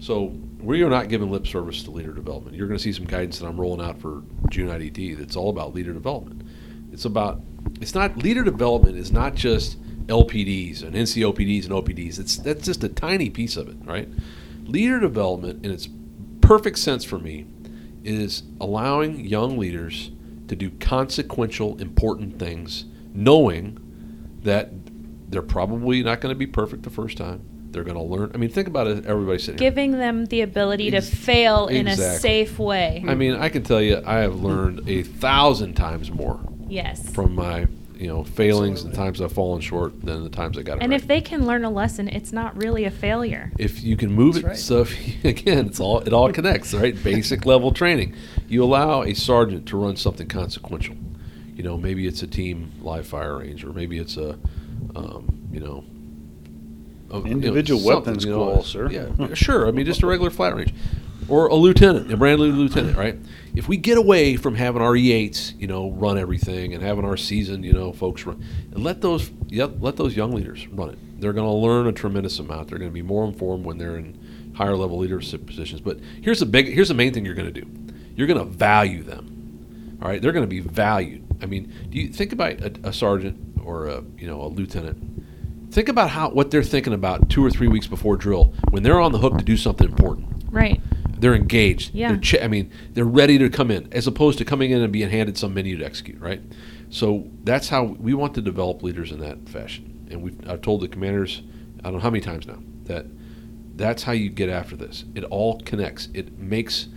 [0.00, 2.56] So we are not giving lip service to leader development.
[2.56, 5.50] You're going to see some guidance that I'm rolling out for June IDT that's all
[5.50, 6.42] about leader development.
[6.92, 7.40] It's about
[7.80, 12.18] it's not leader development is not just LPDs and NCOPDs and OPDs.
[12.18, 14.08] It's that's just a tiny piece of it, right?
[14.64, 15.88] Leader development, in its
[16.40, 17.46] perfect sense for me,
[18.02, 20.10] is allowing young leaders
[20.48, 23.78] to do consequential, important things, knowing
[24.42, 24.70] that
[25.30, 27.42] they're probably not going to be perfect the first time.
[27.70, 28.30] They're going to learn.
[28.32, 29.04] I mean, think about it.
[29.04, 29.70] Everybody sitting here.
[29.70, 33.04] Giving them the ability Ex- to fail in a safe way.
[33.06, 37.08] I mean, I can tell you, I have learned a thousand times more yes.
[37.10, 37.66] from my,
[38.04, 40.92] you know, failings and times I've fallen short than the times I got it And
[40.92, 41.00] right.
[41.00, 43.50] if they can learn a lesson, it's not really a failure.
[43.58, 44.58] if you can move That's it right.
[44.58, 48.14] so if, again it's all it all connects right basic level training
[48.46, 50.96] you allow a sergeant to run something consequential
[51.56, 54.38] you know maybe it's a team live fire range or maybe it's a
[54.94, 55.82] um, you know
[57.10, 58.90] a- you know, Individual weapons you know, call, sir.
[58.90, 60.74] yeah sure i mean just a regular flat range
[61.28, 63.16] or a lieutenant a brand new lieutenant right?
[63.54, 67.16] If we get away from having our e8s you know run everything and having our
[67.16, 71.20] seasoned you know folks run and let those let those young leaders run it.
[71.20, 72.68] They're going to learn a tremendous amount.
[72.68, 75.80] They're going to be more informed when they're in higher level leadership positions.
[75.80, 77.66] But here's the big here's the main thing you're going to do.
[78.16, 80.20] You're going to value them all right?
[80.20, 81.24] They're going to be valued.
[81.40, 85.72] I mean do you think about a, a sergeant or a you know a lieutenant.
[85.72, 89.00] Think about how what they're thinking about two or three weeks before drill when they're
[89.00, 90.28] on the hook to do something important.
[90.50, 90.80] Right.
[91.24, 91.94] They're engaged.
[91.94, 92.08] Yeah.
[92.08, 94.92] They're ch- I mean, they're ready to come in, as opposed to coming in and
[94.92, 96.20] being handed some menu to execute.
[96.20, 96.42] Right.
[96.90, 100.06] So that's how we want to develop leaders in that fashion.
[100.10, 101.40] And we've I've told the commanders,
[101.80, 103.06] I don't know how many times now, that
[103.74, 105.06] that's how you get after this.
[105.14, 106.10] It all connects.
[106.12, 106.88] It makes,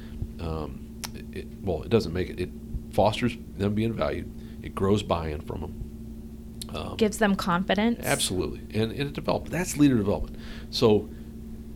[0.42, 1.00] um,
[1.32, 2.38] it, well, it doesn't make it.
[2.38, 2.50] It
[2.92, 4.30] fosters them being valued.
[4.62, 6.76] It grows buy-in from them.
[6.76, 8.02] Um, Gives them confidence.
[8.04, 9.52] Absolutely, and, and it developed.
[9.52, 10.36] That's leader development.
[10.70, 11.10] So,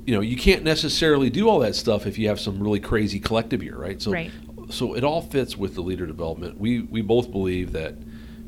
[0.06, 3.20] you know, you can't necessarily do all that stuff if you have some really crazy
[3.20, 4.02] collective year, right?
[4.02, 4.32] So, Right.
[4.70, 6.60] so it all fits with the leader development.
[6.60, 7.96] We we both believe that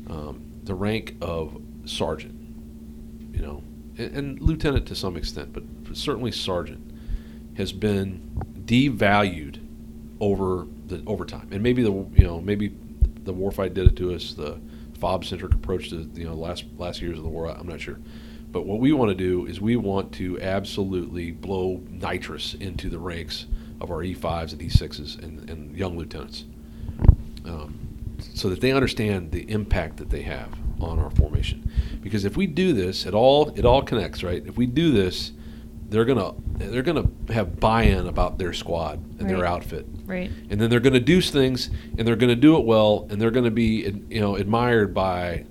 [0.08, 2.34] um, the rank of sergeant,
[3.32, 3.62] you know,
[3.98, 5.62] and, and lieutenant to some extent, but
[5.96, 6.90] certainly sergeant,
[7.56, 8.20] has been
[8.66, 9.58] devalued
[10.20, 12.74] over the over time, and maybe the you know maybe
[13.24, 14.34] the warfight did it to us.
[14.34, 14.58] The
[14.98, 17.46] fob centric approach to you know last last years of the war.
[17.48, 17.98] I'm not sure,
[18.54, 23.00] but what we want to do is we want to absolutely blow nitrous into the
[23.00, 23.46] ranks
[23.80, 26.44] of our E5s and E6s and, and young lieutenants,
[27.44, 27.76] um,
[28.32, 31.68] so that they understand the impact that they have on our formation.
[32.00, 34.46] Because if we do this, it all it all connects, right?
[34.46, 35.32] If we do this,
[35.88, 40.30] they're gonna they're gonna have buy-in about their squad and their outfit Right.
[40.48, 43.20] and then they're going to do things and they're going to do it well and
[43.20, 45.44] they're going to be you know admired by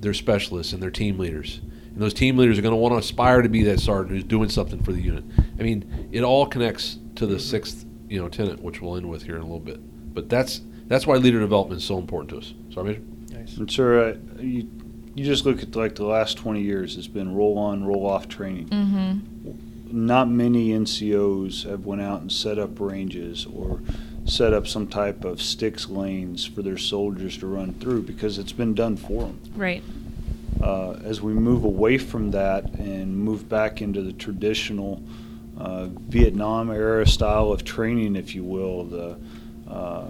[0.00, 1.60] their specialists and their team leaders
[1.98, 4.24] and those team leaders are going to want to aspire to be that sergeant who's
[4.24, 5.24] doing something for the unit
[5.58, 9.22] i mean it all connects to the sixth you know tenant which we'll end with
[9.24, 9.80] here in a little bit
[10.14, 13.02] but that's that's why leader development is so important to us sorry major
[13.48, 13.56] Nice.
[13.56, 14.68] And sir, uh, you,
[15.14, 18.28] you just look at like the last 20 years, it's been roll on, roll off
[18.28, 18.68] training.
[18.68, 20.06] Mm-hmm.
[20.06, 23.80] Not many NCOs have went out and set up ranges or
[24.26, 28.52] set up some type of STX lanes for their soldiers to run through because it's
[28.52, 29.40] been done for them.
[29.56, 29.82] Right.
[30.62, 35.02] Uh, as we move away from that and move back into the traditional
[35.56, 39.18] uh, Vietnam era style of training, if you will, the
[39.68, 40.08] uh,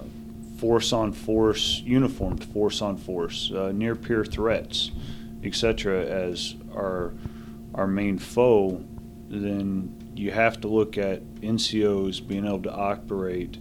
[0.58, 4.90] force on force, uniformed force on force, uh, near peer threats,
[5.42, 7.12] etc., as our
[7.74, 8.84] our main foe,
[9.28, 13.58] then you have to look at NCOs being able to operate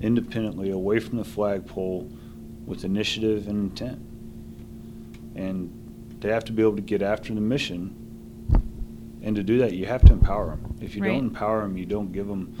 [0.00, 2.08] independently away from the flagpole
[2.64, 3.98] with initiative and intent.
[5.34, 5.75] And
[6.20, 7.94] they have to be able to get after the mission.
[9.22, 10.76] And to do that, you have to empower them.
[10.80, 11.08] If you Right.
[11.12, 12.54] don't empower them, you don't give them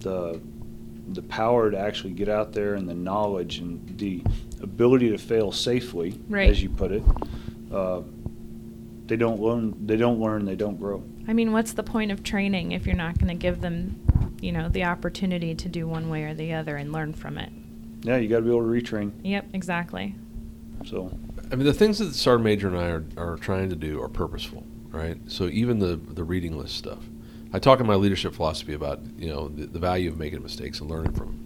[0.00, 0.40] the
[1.12, 4.20] the power to actually get out there and the knowledge and the
[4.60, 6.50] ability to fail safely, Right.
[6.50, 7.02] as you put it.
[7.70, 8.00] Uh,
[9.06, 9.74] they don't learn.
[9.86, 10.46] They don't learn.
[10.46, 11.04] They don't grow.
[11.28, 14.00] I mean, what's the point of training if you're not going to give them,
[14.40, 17.50] you know, the opportunity to do one way or the other and learn from it?
[18.02, 19.12] Yeah, you got to be able to retrain.
[19.22, 20.16] Yep, exactly.
[20.86, 21.12] So
[21.50, 24.08] I mean, the things that Sergeant Major and I are, are trying to do are
[24.08, 25.16] purposeful, right?
[25.26, 27.04] So even the the reading list stuff,
[27.52, 30.80] I talk in my leadership philosophy about you know the, the value of making mistakes
[30.80, 31.42] and learning from them.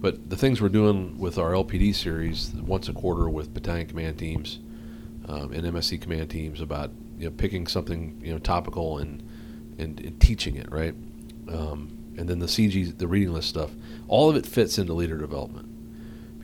[0.00, 4.18] But the things we're doing with our LPD series once a quarter with battalion command
[4.18, 4.60] teams
[5.26, 9.20] um, and MSC command teams about you know picking something you know topical and
[9.78, 10.94] and, and teaching it right,
[11.48, 13.72] um, and then the CG the reading list stuff,
[14.06, 15.73] all of it fits into leader development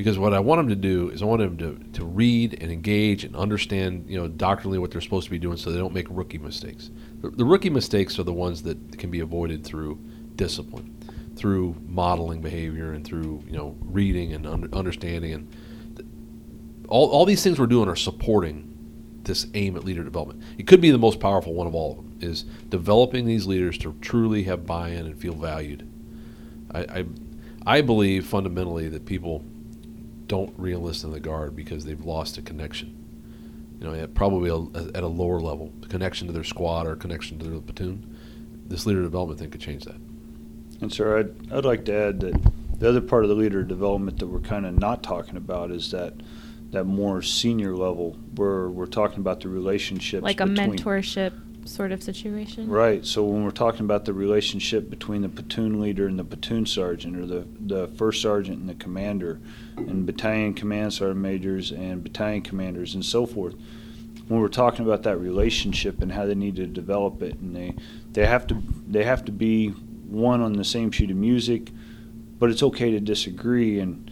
[0.01, 2.73] because what I want them to do is I want them to, to read and
[2.73, 5.93] engage and understand, you know, doctrinally what they're supposed to be doing, so they don't
[5.93, 6.89] make rookie mistakes.
[7.21, 9.99] The, the rookie mistakes are the ones that can be avoided through
[10.37, 10.97] discipline,
[11.37, 15.53] through modeling behavior, and through you know reading and under, understanding, and
[15.97, 16.09] th-
[16.89, 18.69] all all these things we're doing are supporting
[19.25, 20.43] this aim at leader development.
[20.57, 22.19] It could be the most powerful one of all of them.
[22.23, 25.87] Is developing these leaders to truly have buy-in and feel valued.
[26.73, 27.05] I, I,
[27.67, 29.45] I believe fundamentally that people
[30.31, 32.97] don't reenlist in the guard because they've lost a connection.
[33.81, 36.95] You know, at probably a, at a lower level, the connection to their squad or
[36.95, 38.17] connection to their platoon.
[38.69, 39.97] This leader development thing could change that.
[40.81, 42.41] And sir, I'd, I'd like to add that
[42.79, 45.91] the other part of the leader development that we're kind of not talking about is
[45.91, 46.15] that
[46.71, 51.33] that more senior level where we're talking about the relationships Like a between- mentorship
[51.65, 52.69] sort of situation.
[52.69, 53.05] Right.
[53.05, 57.17] So when we're talking about the relationship between the platoon leader and the platoon sergeant,
[57.17, 59.41] or the the first sergeant and the commander,
[59.77, 63.55] and battalion command sergeant majors and battalion commanders and so forth,
[64.29, 67.75] when we're talking about that relationship and how they need to develop it, and they
[68.13, 71.71] they have to they have to be one on the same sheet of music,
[72.39, 74.11] but it's okay to disagree and.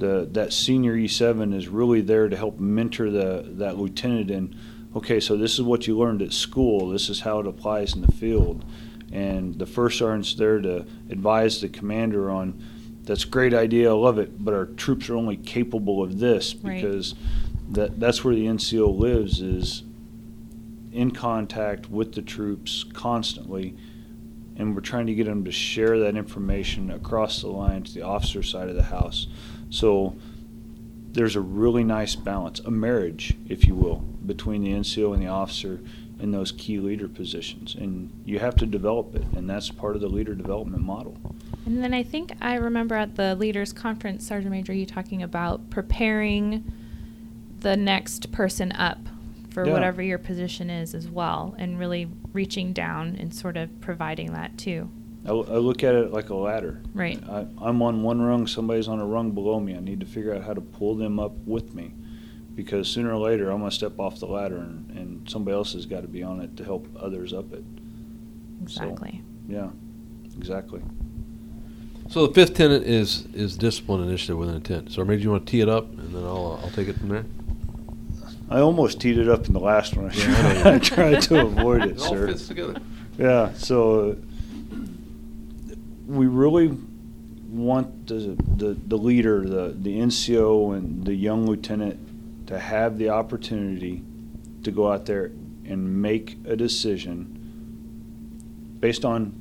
[0.00, 4.56] The, that senior E7 is really there to help mentor the that lieutenant in
[4.94, 6.88] okay, so this is what you learned at school.
[6.88, 8.64] This is how it applies in the field.
[9.12, 12.62] And the first sergeant's there to advise the commander on
[13.02, 16.54] that's a great idea, I love it, but our troops are only capable of this
[16.54, 16.80] Right.
[16.80, 17.14] because
[17.70, 19.82] that that's where the NCO lives is
[20.92, 23.74] in contact with the troops constantly.
[24.56, 28.02] And we're trying to get them to share that information across the line to the
[28.02, 29.26] officer side of the house.
[29.70, 30.14] So
[31.12, 35.26] there's a really nice balance, a marriage, if you will, between the NCO and the
[35.26, 35.80] officer
[36.20, 37.74] in those key leader positions.
[37.74, 41.16] And you have to develop it, and that's part of the leader development model.
[41.66, 45.68] And then I think I remember at the leaders conference, Sergeant Major, you talking about
[45.68, 46.72] preparing
[47.58, 48.98] the next person up
[49.50, 49.72] for Yeah.
[49.72, 54.56] whatever your position is as well, and really reaching down and sort of providing that
[54.56, 54.88] too.
[55.26, 56.80] I, I look at it like a ladder.
[56.94, 57.20] Right.
[57.28, 59.74] I, I'm on one rung, somebody's on a rung below me.
[59.74, 61.92] I need to figure out how to pull them up with me.
[62.54, 65.72] Because sooner or later, I'm going to step off the ladder, and, and somebody else
[65.72, 67.64] has got to be on it to help others up it.
[68.66, 69.22] So- Exactly.
[69.48, 69.70] Yeah,
[70.36, 70.80] exactly.
[72.08, 74.90] So the fifth tenet is is discipline initiative with an intent.
[74.92, 77.08] So maybe you want to tee it up, and then I'll I'll take it from
[77.08, 77.24] there.
[78.50, 80.10] I almost teed it up in the last one.
[80.12, 82.26] Yeah, I know I tried to avoid it, It all sir.
[82.26, 82.80] fits together.
[83.16, 84.84] Yeah, so uh,
[86.06, 86.76] we really
[87.48, 91.98] want the, the, the leader, the, the NCO, and the young lieutenant
[92.50, 94.02] to have the opportunity
[94.62, 95.32] to go out there
[95.64, 97.36] and make a decision
[98.80, 99.32] based on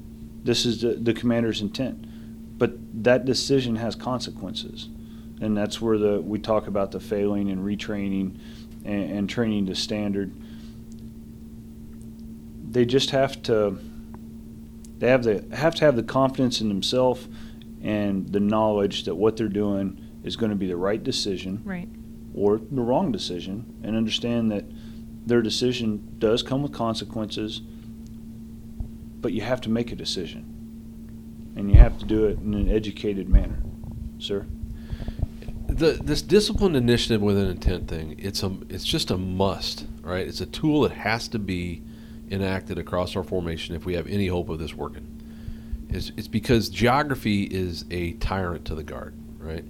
[0.44, 2.06] this is the, the commander's intent.
[2.58, 4.90] But that decision has consequences.
[5.42, 8.38] And that's where the we talk about the failing and retraining
[8.86, 10.34] and, and training to standard
[12.72, 13.78] they just have to
[15.00, 17.28] they have the have to have the confidence in themselves
[17.82, 21.90] and the knowledge that what they're doing is going to be the right decision Right.
[22.34, 24.66] Or the wrong decision and understand that
[25.26, 27.62] their decision does come with consequences
[29.22, 30.46] but you have to make a decision.
[31.56, 33.60] And you have to do it in an educated manner.
[34.18, 34.46] Sir?
[35.68, 40.28] The this disciplined initiative with an intent thing it's a it's just a must right?
[40.28, 41.84] It's a tool that has to be
[42.32, 45.06] enacted across our formation if we have any hope of this working.
[45.90, 49.66] It's, it's because geography is a tyrant to the guard right?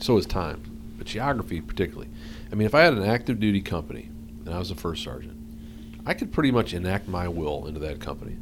[0.00, 0.62] So is time
[0.96, 2.08] but geography particularly
[2.50, 4.08] i mean if i had an active duty company
[4.44, 5.36] and i was a first sergeant
[6.06, 8.36] i could pretty much enact my will into that company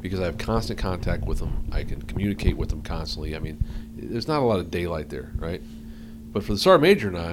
[0.00, 3.62] because i have constant contact with them i can communicate with them constantly i mean
[3.96, 5.62] there's not a lot of daylight there right
[6.32, 7.22] but for the sergeant major and I,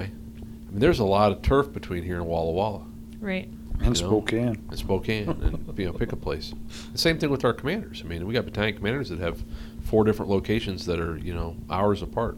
[0.70, 2.86] mean, there's a lot of turf between here and Walla Walla
[3.20, 3.46] Right.
[3.80, 4.08] and You know?
[4.08, 6.54] spokane and Spokane and you know pick a place.
[6.92, 8.02] The same thing with our commanders.
[8.04, 9.42] I mean, we got battalion commanders that have
[9.82, 12.36] four different locations that are you know hours apart.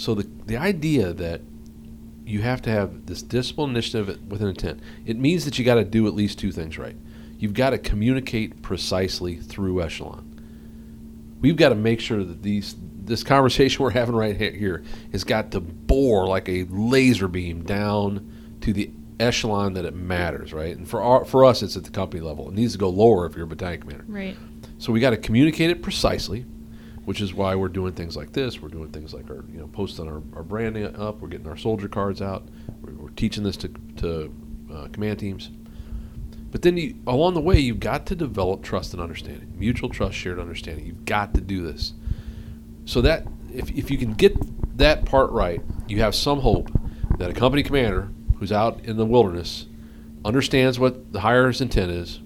[0.00, 1.42] So the the idea that
[2.24, 5.74] you have to have this discipline initiative with an intent, it means that you got
[5.74, 6.96] to do at least two things right.
[7.38, 10.26] You've got to communicate precisely through echelon.
[11.42, 14.82] We've got to make sure that these this conversation we're having right he- here
[15.12, 20.54] has got to bore like a laser beam down to the echelon that it matters,
[20.54, 20.74] right?
[20.74, 22.48] And for our, for us, it's at the company level.
[22.48, 24.06] It needs to go lower if you're a battalion commander.
[24.08, 24.36] Right.
[24.78, 26.46] So we got to communicate it precisely,
[27.04, 28.60] which is why we're doing things like this.
[28.60, 31.20] We're doing things like our, you know, posting our, our branding up.
[31.20, 32.46] We're getting our soldier cards out.
[32.82, 34.34] We're, we're teaching this to, to
[34.72, 35.50] uh, command teams.
[36.50, 40.16] But then you, along the way, you've got to develop trust and understanding, mutual trust,
[40.16, 40.86] shared understanding.
[40.86, 41.92] You've got to do this.
[42.86, 44.36] So that if, if you can get
[44.76, 46.70] that part right, you have some hope
[47.18, 49.66] that a company commander who's out in the wilderness
[50.24, 52.20] understands what the higher's intent is,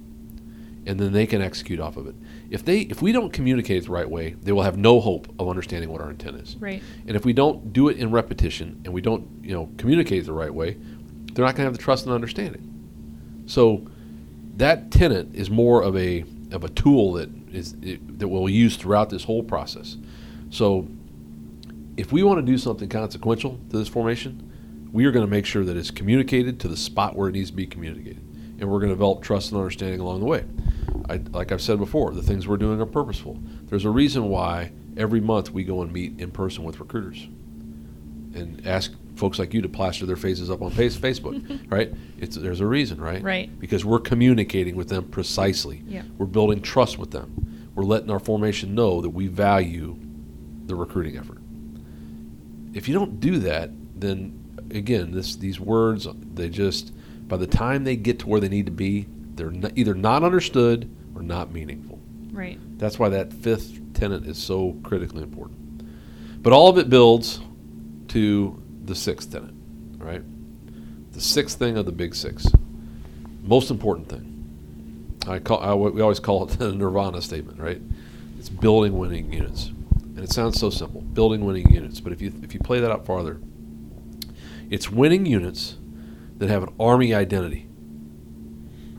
[0.86, 2.14] and then they can execute off of it.
[2.54, 5.26] If they if we don't communicate it the right way, they will have no hope
[5.40, 6.54] of understanding what our intent is.
[6.54, 6.80] Right.
[7.04, 10.26] And if we don't do it in repetition and we don't, you know, communicate it
[10.26, 10.76] the right way,
[11.32, 13.42] they're not going to have the trust and understanding.
[13.46, 13.84] So
[14.56, 18.76] that tenant is more of a of a tool that is it, that we'll use
[18.76, 19.96] throughout this whole process.
[20.50, 20.86] So
[21.96, 25.44] if we want to do something consequential to this formation, we are going to make
[25.44, 28.22] sure that it's communicated to the spot where it needs to be communicated,
[28.60, 30.44] and we're going to develop trust and understanding along the way.
[31.08, 33.38] I, like I've said before, the things we're doing are purposeful.
[33.64, 37.26] There's a reason why every month we go and meet in person with recruiters
[38.34, 41.92] and ask folks like you to plaster their faces up on Facebook, right?
[42.18, 43.22] It's there's a reason, right?
[43.22, 43.58] Right.
[43.60, 45.82] Because we're communicating with them precisely.
[45.86, 46.02] Yeah.
[46.18, 47.70] We're building trust with them.
[47.74, 49.98] We're letting our formation know that we value
[50.66, 51.38] the recruiting effort.
[52.72, 54.40] If you don't do that, then
[54.72, 56.92] again, this these words they just
[57.28, 60.93] by the time they get to where they need to be, they're either not understood
[61.14, 62.00] or not meaningful.
[62.32, 62.58] Right.
[62.78, 66.42] That's why that fifth tenet is so critically important.
[66.42, 67.40] But all of it builds
[68.08, 69.54] to the sixth tenet,
[69.98, 70.22] right?
[71.12, 72.46] The sixth thing of the big six,
[73.42, 74.30] most important thing.
[75.26, 77.80] I call I, we always call it the Nirvana statement, right?
[78.38, 82.00] It's building winning units, and it sounds so simple, building winning units.
[82.00, 83.40] But if you if you play that out farther,
[84.70, 85.76] it's winning units
[86.38, 87.68] that have an army identity.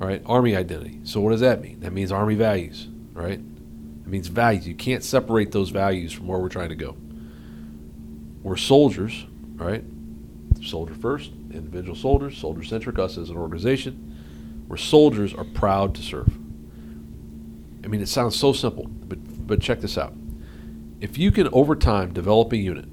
[0.02, 1.00] All right, army identity.
[1.04, 1.80] So what does that mean?
[1.80, 3.40] That means army values, right?
[3.40, 4.68] It means values.
[4.68, 6.98] You can't separate those values from where we're trying to go.
[8.44, 9.26] We're soldiers,
[9.56, 9.84] right?
[10.62, 14.66] Soldier first, individual soldiers, soldier centric, us as an organization.
[14.68, 16.38] We're soldiers are proud to serve.
[17.84, 20.14] I mean, it sounds so simple, but but check this out.
[21.00, 22.86] If you can over time develop a unit,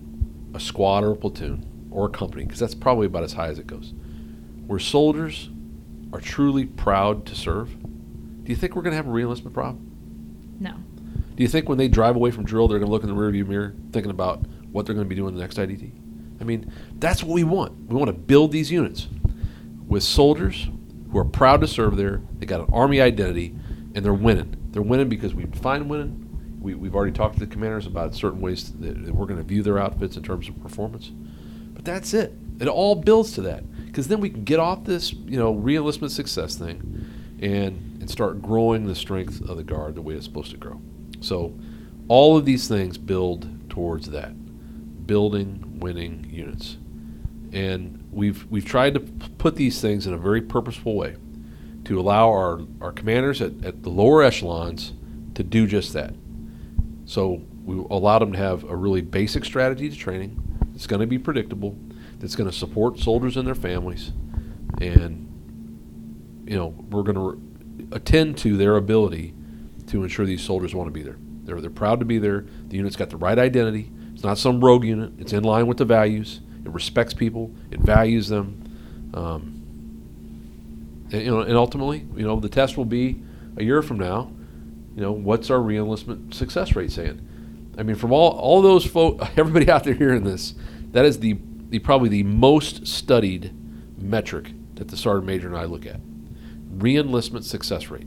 [0.54, 3.58] a squad or a platoon or a company, because that's probably about as high as
[3.58, 3.92] it goes,
[4.66, 5.48] where soldiers
[6.12, 7.70] are truly proud to serve,
[8.44, 10.56] do you think we're going to have a reenlistment problem?
[10.58, 10.74] No.
[11.34, 13.14] Do you think when they drive away from drill, they're going to look in the
[13.14, 15.92] rearview mirror thinking about what they're going to be doing the next IDT?
[16.40, 17.88] I mean, that's what we want.
[17.88, 19.08] We want to build these units
[19.86, 20.68] with soldiers
[21.10, 22.20] who are proud to serve there.
[22.38, 23.54] They got an army identity,
[23.94, 24.56] and they're winning.
[24.70, 26.58] They're winning because we define winning.
[26.60, 29.62] We, we've already talked to the commanders about certain ways that we're going to view
[29.62, 31.10] their outfits in terms of performance.
[31.74, 32.32] But that's it.
[32.60, 36.10] It all builds to that because then we can get off this, you know, reenlistment
[36.10, 37.06] success thing,
[37.40, 40.80] and and start growing the strength of the guard the way it's supposed to grow.
[41.20, 41.52] So,
[42.08, 44.32] all of these things build towards that,
[45.06, 46.78] building winning units,
[47.52, 51.16] and we've we've tried to put these things in a very purposeful way
[51.84, 54.94] to allow our our commanders at, at the lower echelons
[55.34, 56.14] to do just that.
[57.04, 60.38] So we allowed them to have a really basic strategy to training.
[60.74, 61.76] It's going to be predictable.
[62.22, 64.12] That's going to support soldiers and their families,
[64.80, 69.34] and you know we're going to re- attend to their ability
[69.88, 71.18] to ensure these soldiers want to be there.
[71.42, 72.46] They're they're proud to be there.
[72.68, 73.90] The unit's got the right identity.
[74.14, 75.14] It's not some rogue unit.
[75.18, 76.40] It's in line with the values.
[76.64, 77.52] It respects people.
[77.72, 79.10] It values them.
[79.14, 79.58] Um,
[81.12, 83.20] and, you know, and ultimately, you know, the test will be
[83.56, 84.30] a year from now.
[84.94, 87.26] You know, what's our reenlistment success rate saying?
[87.76, 90.54] I mean, from all all those folks, everybody out there hearing this,
[90.92, 91.38] that is the,
[91.72, 93.52] the probably the most studied
[93.98, 96.00] metric that the sergeant major and I look at.
[96.76, 98.06] Reenlistment success rate,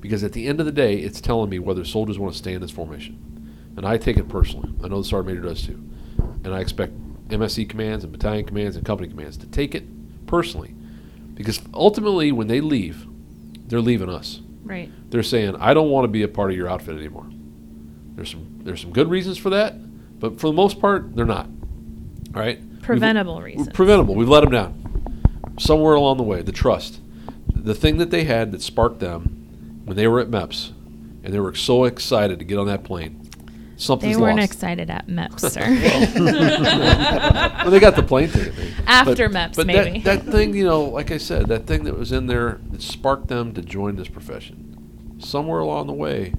[0.00, 2.54] because at the end of the day, it's telling me whether soldiers want to stay
[2.54, 3.18] in this formation,
[3.76, 4.72] and I take it personally.
[4.82, 5.82] I know the sergeant major does too,
[6.44, 6.92] and I expect
[7.28, 9.84] MSC commands and battalion commands and company commands to take it
[10.26, 10.74] personally,
[11.34, 13.06] because ultimately, when they leave,
[13.66, 14.90] they're leaving us Right.
[15.10, 17.26] they're saying I don't want to be a part of your outfit anymore.
[18.14, 19.74] There's some there's some good reasons for that,
[20.20, 21.46] but for the most part, they're not.
[22.34, 23.68] All right, Preventable we're reasons.
[23.70, 24.14] Preventable.
[24.14, 26.42] We've let them down somewhere along the way.
[26.42, 27.00] The trust,
[27.54, 30.72] the thing that they had that sparked them when they were at MEPS,
[31.24, 33.18] and they were so excited to get on that plane.
[33.76, 34.52] Something's They weren't lost.
[34.52, 35.60] excited at MEPS, sir.
[37.62, 38.56] well, they got the plane ticket.
[38.56, 38.74] maybe.
[38.86, 40.00] After but, MEPS, but maybe.
[40.00, 42.82] That, that thing, you know, like I said, that thing that was in there that
[42.82, 45.16] sparked them to join this profession.
[45.18, 46.32] Somewhere along the way,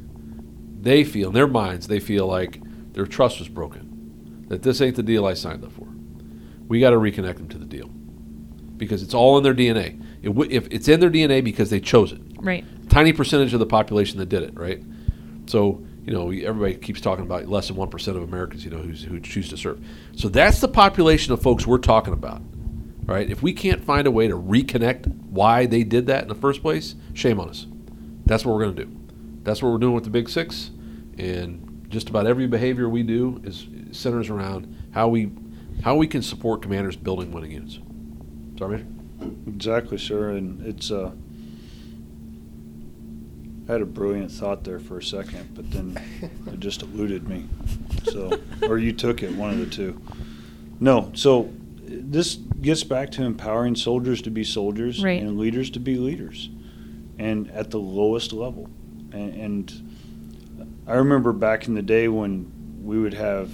[0.79, 2.61] they feel in their minds they feel like
[2.93, 4.45] their trust was broken.
[4.49, 5.87] That this ain't the deal I signed up for.
[6.67, 7.87] We got to reconnect them to the deal
[8.77, 10.01] because it's all in their DNA.
[10.21, 12.65] It w- if it's in their DNA because they chose it right.
[12.89, 14.81] tiny percentage of the population that did it, right?
[15.45, 18.77] So you know, everybody keeps talking about less than one percent of Americans, you know,
[18.77, 19.83] who's, who choose to serve.
[20.15, 22.41] So that's the population of folks we're talking about,
[23.05, 23.29] right?
[23.29, 26.61] If we can't find a way to reconnect why they did that in the first
[26.61, 27.67] place, shame on us.
[28.25, 28.97] That's what we're going to do.
[29.43, 30.71] That's what we're doing with the Big Six,
[31.17, 35.31] and just about every behavior we do is centers around how we
[35.81, 37.79] how we can support commanders building winning units.
[38.57, 39.31] Sorry, Major.
[39.47, 40.31] Exactly, sir.
[40.31, 41.11] And it's uh,
[43.67, 45.97] I had a brilliant thought there for a second, but then
[46.47, 47.45] it just eluded me.
[48.05, 49.99] So, or you took it, one of the two.
[50.79, 51.11] No.
[51.15, 51.51] So
[51.85, 55.21] this gets back to empowering soldiers to be soldiers Right.
[55.21, 56.49] and leaders to be leaders,
[57.17, 58.69] and at the lowest level.
[59.13, 59.93] And, and
[60.87, 62.51] I remember back in the day when
[62.83, 63.49] we would have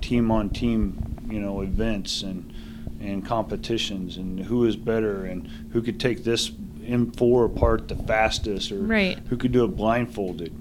[0.00, 2.52] team on team, you know, events and
[3.00, 6.50] and competitions, and who is better, and who could take this
[6.86, 9.18] M4 apart the fastest, or Right.
[9.28, 10.52] who could do it blindfolded.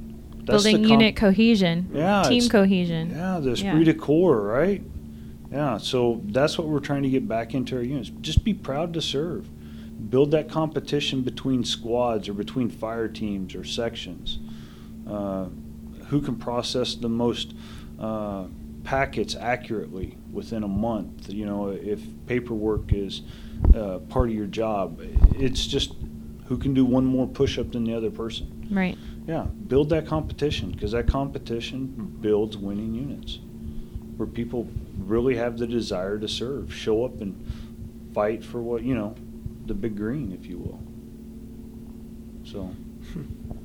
[0.45, 1.87] That's the Building comp- unit cohesion.
[1.93, 3.11] Yeah, Team cohesion.
[3.11, 3.53] Yeah, the Yeah.
[3.69, 4.83] esprit de corps, right?
[5.51, 8.11] Yeah, so that's what we're trying to get back into our units.
[8.21, 9.47] Just be proud to serve.
[10.09, 14.39] Build that competition between squads or between fire teams or sections.
[15.07, 15.45] Uh,
[16.07, 17.53] who can process the most
[17.99, 18.45] uh,
[18.83, 21.29] packets accurately within a month?
[21.29, 23.21] You know, if paperwork is
[23.75, 24.99] uh, part of your job,
[25.35, 25.95] it's just
[26.45, 28.67] who can do one more push up than the other person.
[28.69, 28.97] Right.
[29.25, 33.39] Yeah, build that competition because that competition builds winning units
[34.17, 37.45] where people really have the desire to serve, show up and
[38.13, 39.15] fight for what, you know,
[39.65, 40.79] the big green, if you will.
[42.45, 42.75] So,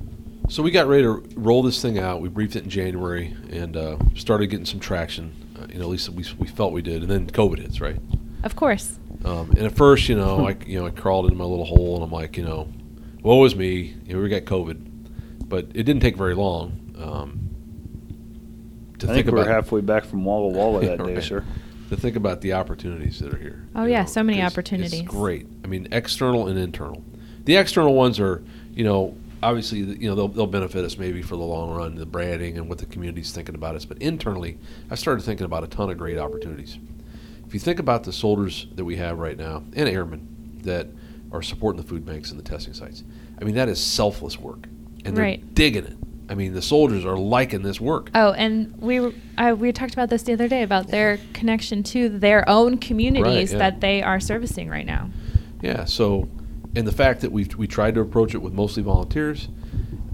[0.49, 2.23] So we got ready to roll this thing out.
[2.23, 5.33] We briefed it in January and uh, started getting some traction.
[5.59, 7.03] Uh, you know, at least we, we felt we did.
[7.03, 7.99] And then COVID hits, right?
[8.45, 8.99] Of course.
[9.25, 11.97] Um, and at first, you know, I you know I crawled into my little hole
[11.97, 12.69] and I'm like, you know,
[13.23, 13.95] woe is me.
[14.07, 14.81] You know, we got COVID,
[15.49, 17.51] but it didn't take very long um,
[19.01, 21.23] to I think, we're about halfway back from Walla Walla that day, Right.
[21.23, 21.45] sir.
[21.91, 23.67] to think about the opportunities that are here.
[23.75, 25.01] Oh, you yeah, so many opportunities.
[25.01, 25.47] It's great.
[25.65, 27.05] I mean, external and internal.
[27.45, 28.43] The external ones are,
[28.73, 32.07] you know, obviously, you know, they'll, they'll benefit us maybe for the long run, the
[32.07, 33.85] branding and what the community's thinking about us.
[33.85, 34.59] But internally,
[34.91, 36.79] I started thinking about a ton of great opportunities.
[37.47, 40.89] If you think about the soldiers that we have right now and airmen that
[41.33, 43.05] are supporting the food banks and the testing sites,
[43.41, 44.67] I mean, that is selfless work,
[45.05, 45.55] and they're Right.
[45.55, 45.97] digging it.
[46.31, 48.11] I mean, the soldiers are liking this work.
[48.15, 52.11] Oh, and we I, we talked about this the other day about their connection to
[52.11, 53.59] their own communities yeah.
[53.59, 55.09] that they are servicing right now.
[55.63, 55.87] Yeah.
[55.87, 56.29] So,
[56.79, 59.49] and the fact that we we tried to approach it with mostly volunteers,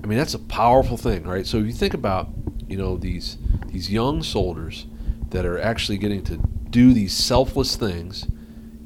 [0.02, 1.46] I mean that's a powerful thing, right?
[1.46, 2.30] So if you think about
[2.66, 3.36] you know these
[3.66, 4.86] these young soldiers
[5.28, 6.38] that are actually getting to
[6.70, 8.26] do these selfless things,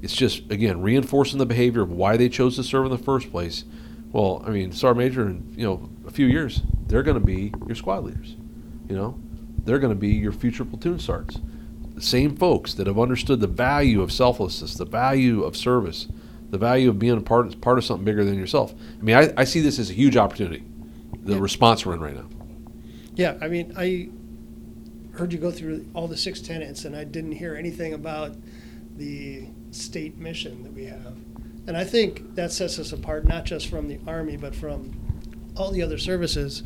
[0.02, 3.30] it's just again reinforcing the behavior of why they chose to serve in the first
[3.30, 3.64] place.
[4.10, 7.52] Well, I mean, sergeant major in you know a few years they're going to be
[7.68, 8.34] your squad leaders.
[8.88, 9.20] You know,
[9.64, 11.40] they're going to be your future platoon sergeants.
[11.94, 16.08] The same folks that have understood the value of selflessness, the value of service,
[16.50, 18.74] the value of being a part, part of something bigger than yourself.
[18.98, 20.62] I mean, I, I see this as a huge opportunity.
[21.24, 21.40] The Yeah.
[21.40, 22.26] response we're in right now.
[23.14, 24.08] Yeah, I mean, I
[25.12, 28.36] heard you go through all the six tenants, and I didn't hear anything about
[28.96, 31.16] the state mission that we have.
[31.66, 34.92] And I think that sets us apart, not just from the Army, but from
[35.56, 36.62] all the other services,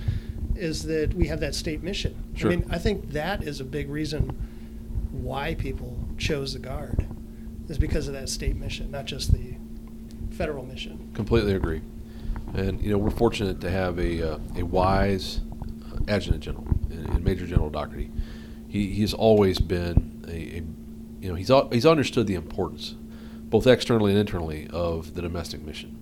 [0.55, 2.15] is that we have that state mission.
[2.37, 2.53] Sure.
[2.53, 4.29] I mean, I think that is a big reason
[5.11, 7.07] why people chose the Guard,
[7.69, 9.52] is because of that state mission, not just the
[10.33, 11.11] federal mission.
[11.15, 11.83] Completely agree.
[12.55, 15.41] And you know, we're fortunate to have a uh, a wise
[15.87, 18.11] uh, adjutant general and, in Major General Daugherty.
[18.69, 20.63] He he's always been a, a
[21.21, 22.95] you know he's he's understood the importance,
[23.45, 25.99] both externally and internally, of the domestic mission.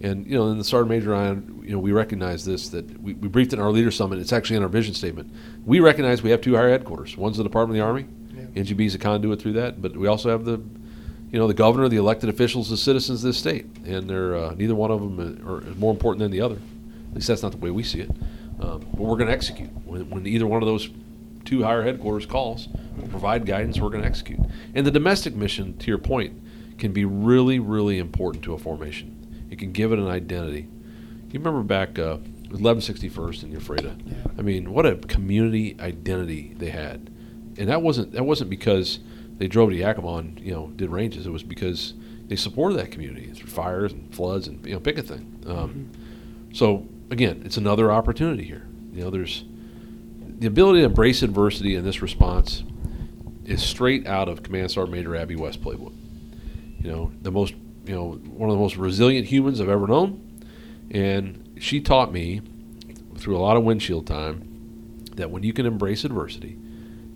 [0.00, 3.00] And you know, in the Sergeant Major and I, you know, we recognize this that
[3.00, 4.18] we, we briefed in our leader summit.
[4.18, 5.32] It's actually in our vision statement.
[5.64, 7.16] We recognize we have two higher headquarters.
[7.16, 8.06] One's the Department of the Army.
[8.34, 8.62] Yeah.
[8.62, 10.60] NGB is a conduit through that, but we also have the
[11.30, 14.54] you know, the governor, the elected officials, the citizens of this state, and they're uh,
[14.54, 16.56] neither one of them is, are, is more important than the other.
[17.10, 18.10] At least that's not the way we see it.
[18.60, 20.88] Um, but we're going to execute when, when either one of those
[21.44, 22.68] two higher headquarters calls.
[22.96, 23.78] We'll provide guidance.
[23.78, 24.40] We're going to execute.
[24.74, 29.46] And the domestic mission, to your point, can be really, really important to a formation.
[29.50, 30.68] It can give it an identity.
[31.30, 32.18] You remember back uh,
[32.50, 33.96] with 1161st in Ephrata.
[34.04, 34.14] Yeah.
[34.38, 37.10] I mean, what a community identity they had,
[37.58, 39.00] and that wasn't that wasn't because
[39.38, 41.26] they drove to Yakima and you know did ranges.
[41.26, 41.94] It was because
[42.26, 45.42] they supported that community through fires and floods and you know pick a thing.
[45.46, 45.90] Um,
[46.52, 48.66] So again, it's another opportunity here.
[48.92, 49.44] You know, there's
[50.38, 52.62] the ability to embrace adversity in this response
[53.44, 55.94] is straight out of Command Sergeant Major Abby West playbook.
[56.80, 57.54] You know, the most
[57.86, 60.42] you know one of the most resilient humans I've ever known,
[60.90, 62.40] and she taught me
[63.16, 66.56] through a lot of windshield time that when you can embrace adversity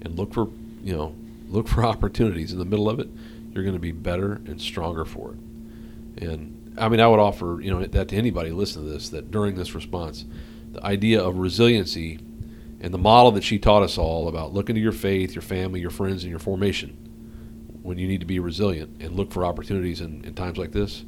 [0.03, 0.49] and look for
[0.83, 1.14] you know
[1.53, 3.09] look for opportunities in the middle of it,
[3.53, 6.24] you're going to be better and stronger for it.
[6.24, 9.30] And I mean, I would offer you know that to anybody listening to this that
[9.30, 10.24] during this response,
[10.72, 12.18] the idea of resiliency
[12.80, 15.80] and the model that she taught us all about looking to your faith, your family,
[15.80, 16.96] your friends, and your formation
[17.82, 21.05] when you need to be resilient and look for opportunities in, in times like this.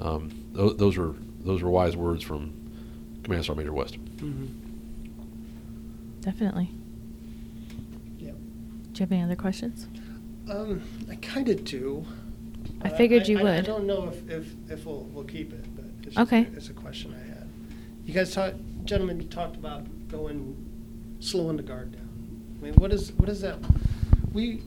[0.00, 2.52] Um, those, those are those are wise words from
[3.22, 3.96] Command Sergeant Major West.
[6.20, 6.70] Definitely.
[8.98, 9.86] Do you have any other questions?
[10.50, 12.04] Um, I kind of do.
[12.82, 13.58] I figured you I, would.
[13.58, 16.48] I don't know if, if, if we'll, we'll keep it, but it's just Okay.
[16.52, 17.48] a, it's a question I had.
[18.04, 20.56] You guys talked, gentlemen, you talked about going,
[21.20, 22.08] slowing the guard down.
[22.60, 23.58] I mean, what is, what is that?
[24.32, 24.62] We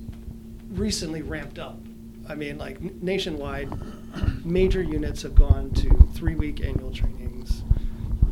[0.69, 1.81] recently ramped up.
[2.29, 3.67] I mean, like n- nationwide,
[4.45, 7.63] major units have gone to three-week annual trainings,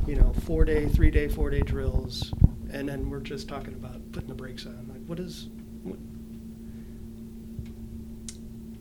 [0.07, 2.31] you know, four-day, three-day, four-day drills,
[2.71, 4.87] and then we're just talking about putting the brakes on.
[4.89, 5.49] Like, what is,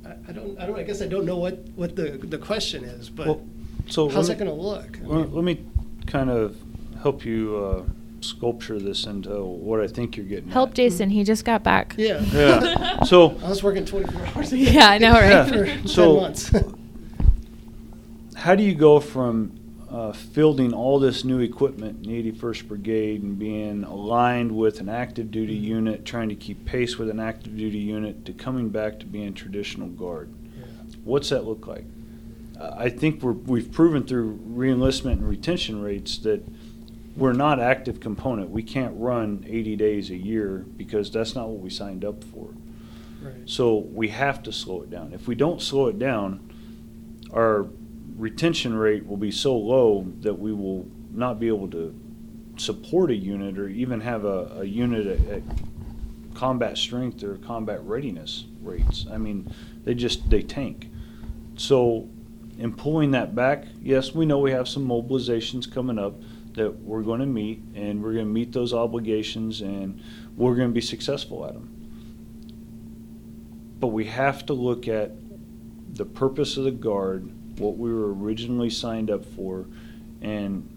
[0.05, 2.85] I, I don't, I don't, I guess I don't know what, what the, the question
[2.85, 3.47] is, but Well,
[3.87, 4.99] so how's let that gonna look?
[4.99, 5.65] I mean, let me
[6.07, 6.57] kind of
[7.03, 7.83] help you uh,
[8.21, 10.51] sculpture this into what I think you're getting.
[10.51, 10.75] Help at.
[10.77, 11.11] Jason.
[11.11, 11.95] He just got back.
[11.97, 12.21] Yeah.
[12.21, 12.85] Yeah.
[13.07, 14.73] So I was working twenty-four hours a day.
[14.73, 15.23] Yeah, I know, right?
[15.31, 15.45] Yeah.
[15.47, 16.51] For ten So- months.
[18.35, 19.58] how do you go from
[19.91, 24.89] uh, fielding all this new equipment in the 81st Brigade and being aligned with an
[24.89, 29.01] active duty unit, trying to keep pace with an active duty unit, to coming back
[29.01, 30.29] to being traditional guard?
[31.05, 31.85] What's that look like?
[32.59, 36.45] Uh, I think we're, we've proven through reenlistment and retention rates that
[37.17, 38.51] we're not active component.
[38.51, 42.51] We can't run 80 days a year because that's not what we signed up for.
[43.23, 43.35] Right.
[43.47, 45.13] So we have to slow it down.
[45.13, 46.53] If we don't slow it down,
[47.33, 47.67] our
[48.19, 51.99] retention rate will be so low that we will not be able to
[52.57, 55.43] support a unit or even have a, a unit at, at
[56.35, 59.07] combat strength or combat readiness rates.
[59.11, 59.53] I mean,
[59.85, 60.91] they just they tank.
[61.57, 62.09] So
[62.59, 66.21] in pulling that back, yes, we know we have some mobilizations coming up
[66.55, 70.03] that we're going to meet, and we're going to meet those obligations, and
[70.37, 71.75] we're going to be successful at them.
[73.79, 75.13] But we have to look at
[75.95, 79.67] the purpose of the guard, what we were originally signed up for,
[80.23, 80.69] and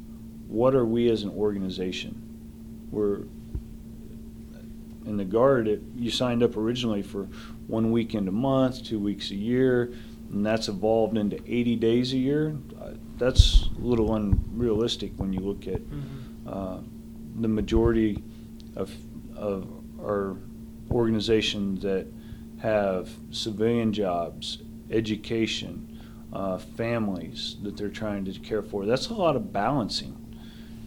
[0.47, 2.87] what are we as an organization?
[2.91, 3.21] We're
[5.05, 5.67] in the guard.
[5.67, 7.23] It, you signed up originally for
[7.67, 9.93] one weekend a month, two weeks a year,
[10.31, 12.55] and that's evolved into 80 days a year.
[12.81, 15.81] Uh, That's a little unrealistic when you look at
[16.47, 16.79] uh,
[17.39, 18.23] the majority
[18.75, 18.91] of,
[19.35, 19.67] of
[19.99, 20.37] our
[20.91, 22.07] organizations that
[22.61, 24.59] have civilian jobs,
[24.89, 25.90] education,
[26.33, 28.85] uh, families that they're trying to care for.
[28.85, 30.17] That's a lot of balancing.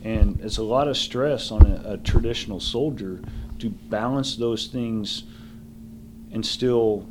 [0.02, 3.22] And it's a lot of stress on a, a traditional soldier
[3.58, 5.24] to balance those things
[6.32, 7.06] and still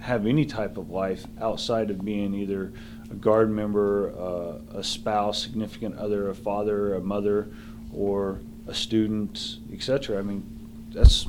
[0.00, 2.72] have any type of life outside of being either
[3.10, 7.48] a guard member, uh, a spouse, significant other, a father, a mother,
[7.92, 10.18] or a student, etc.
[10.18, 10.44] I mean,
[10.92, 11.26] that's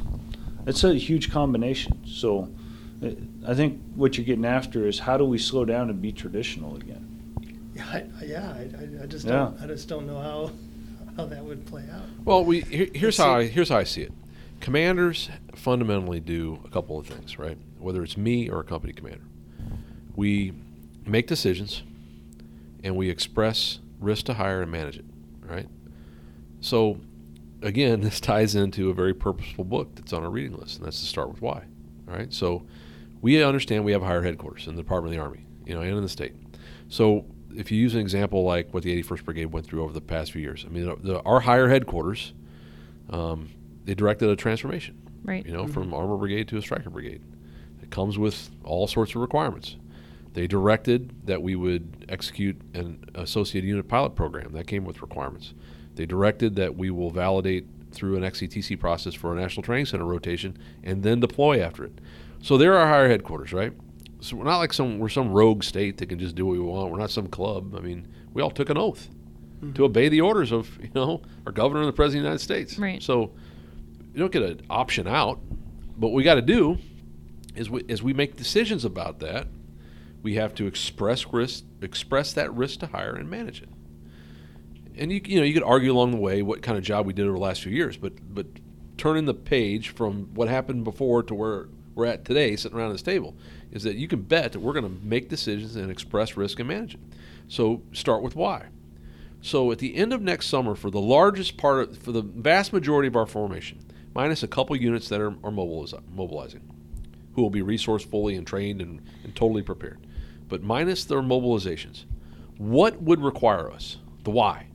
[0.64, 2.06] that's a huge combination.
[2.06, 2.50] So,
[3.48, 6.76] I think what you're getting after is how do we slow down and be traditional
[6.76, 7.04] again?
[7.76, 9.34] Yeah, I, yeah, I, I- I just Yeah.
[9.34, 10.52] don't, I just don't know how,
[11.16, 12.02] how that would play out.
[12.26, 13.52] Well, we here, here's how I see.
[13.52, 14.12] here's how I see it.
[14.62, 17.58] Commanders fundamentally do a couple of things, right?
[17.80, 19.26] Whether it's me or a company commander,
[20.16, 20.54] we
[21.06, 21.84] make decisions
[22.84, 25.06] and we express risk to higher and manage it,
[25.48, 25.68] right?
[26.62, 27.00] So,
[27.62, 31.00] again, this ties into a very purposeful book that's on our reading list, and that's
[31.00, 31.64] to start with why,
[32.10, 32.34] all right?
[32.34, 32.64] So,
[33.22, 35.96] we understand we have higher headquarters in the Department of the Army, you know, and
[35.96, 36.34] in the state.
[36.90, 40.02] So, if you use an example like what the 81st Brigade went through over the
[40.02, 42.34] past few years, I mean, the, the, our higher headquarters,
[43.10, 43.50] um,
[43.86, 45.46] they directed a transformation, Right.
[45.46, 47.22] you know, from armor brigade to a Stryker brigade.
[47.82, 49.78] It comes with all sorts of requirements.
[50.34, 54.52] They directed that we would execute an associated unit pilot program.
[54.54, 55.54] That came with requirements.
[55.96, 60.06] They directed that we will validate through an XCTC process for a National Training Center
[60.06, 62.00] rotation and then deploy after it.
[62.48, 63.74] So they're our higher headquarters, right?
[64.22, 66.60] So we're not like some we're some rogue state that can just do what we
[66.60, 66.90] want.
[66.90, 67.76] We're not some club.
[67.76, 69.10] I mean, we all took an oath
[69.58, 69.74] mm-hmm.
[69.74, 72.44] to obey the orders of you know our governor and the president of the United
[72.70, 72.80] States.
[72.80, 73.04] Right.
[73.04, 73.34] So
[74.14, 75.42] you don't get an option out.
[75.98, 76.78] But what we got to do
[77.54, 79.48] is we, as we make decisions about that,
[80.24, 83.70] we have to express risk, express that risk to higher and manage it.
[84.98, 87.12] And you you know you could argue along the way what kind of job we
[87.12, 88.46] did over the last few years, but but
[88.96, 91.68] turning the page from what happened before to where
[91.98, 93.36] we're at today, sitting around this table,
[93.72, 96.70] is that you can bet that we're going to make decisions and express risk and
[96.70, 97.00] manage it.
[97.48, 98.68] So start with why.
[99.42, 102.72] So at the end of next summer, for the largest part of, for the vast
[102.72, 103.80] majority of our formation,
[104.14, 106.62] minus a couple units that are, are mobiliz- mobilizing,
[107.34, 110.06] who will be resourced fully and trained and, and totally prepared,
[110.48, 112.06] but minus their mobilizations,
[112.58, 114.68] what would require us, the why,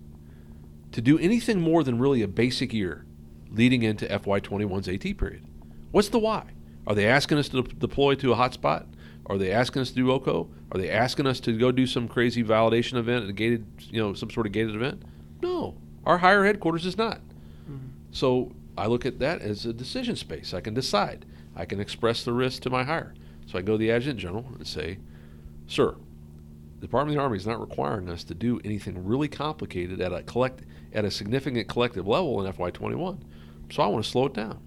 [0.93, 3.05] to do anything more than really a basic year
[3.51, 5.45] leading into FY21's AT period?
[5.91, 6.45] What's the why?
[6.87, 8.87] Are they asking us to de- deploy to a hotspot?
[9.27, 10.49] Are they asking us to do OCO?
[10.73, 14.15] Are they asking us to go do some crazy validation event, a gated, you know,
[14.15, 15.03] some sort of gated event?
[15.43, 17.19] No, our higher headquarters is not.
[17.71, 17.89] Mm-hmm.
[18.11, 20.53] So I look at that as a decision space.
[20.53, 21.25] I can decide.
[21.55, 23.15] I can express the risk to my higher.
[23.47, 24.99] So I go to the adjutant general and say,
[25.67, 25.95] sir,
[26.81, 30.13] the Department of the Army is not requiring us to do anything really complicated at
[30.13, 33.19] a collect at a significant collective level in FY21.
[33.71, 34.61] So I want to slow it down.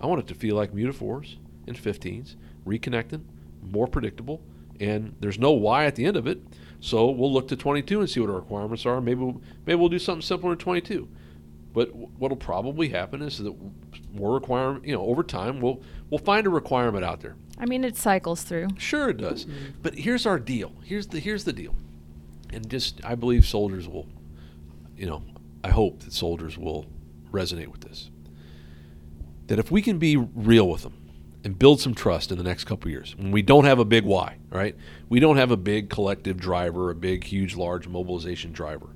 [0.00, 1.36] I want it to feel like Muta4s
[1.66, 2.36] and 15s,
[2.66, 3.22] reconnecting,
[3.62, 4.40] more predictable,
[4.80, 6.40] and there's no why at the end of it.
[6.80, 9.00] So we'll look to 22 and see what our requirements are.
[9.00, 11.08] Maybe we'll, maybe we'll do something simpler in 22.
[11.72, 13.54] But what'll probably happen is that
[14.12, 17.36] more requirement, you know, over time we'll we'll find a requirement out there.
[17.58, 18.68] I mean, it cycles through.
[18.76, 19.46] Sure, it does.
[19.46, 19.64] Mm-hmm.
[19.82, 20.72] But here's our deal.
[20.84, 21.74] Here's the here's the deal.
[22.52, 24.06] And just I believe soldiers will,
[24.96, 25.22] you know,
[25.64, 26.86] I hope that soldiers will
[27.30, 28.10] resonate with this.
[29.46, 31.01] That if we can be real with them
[31.44, 34.04] and build some trust in the next couple years, when we don't have a big
[34.04, 34.76] why, right?
[35.08, 38.90] We don't have a big collective driver, a big, huge, large mobilization driver.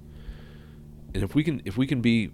[1.15, 2.31] And if we can if we can be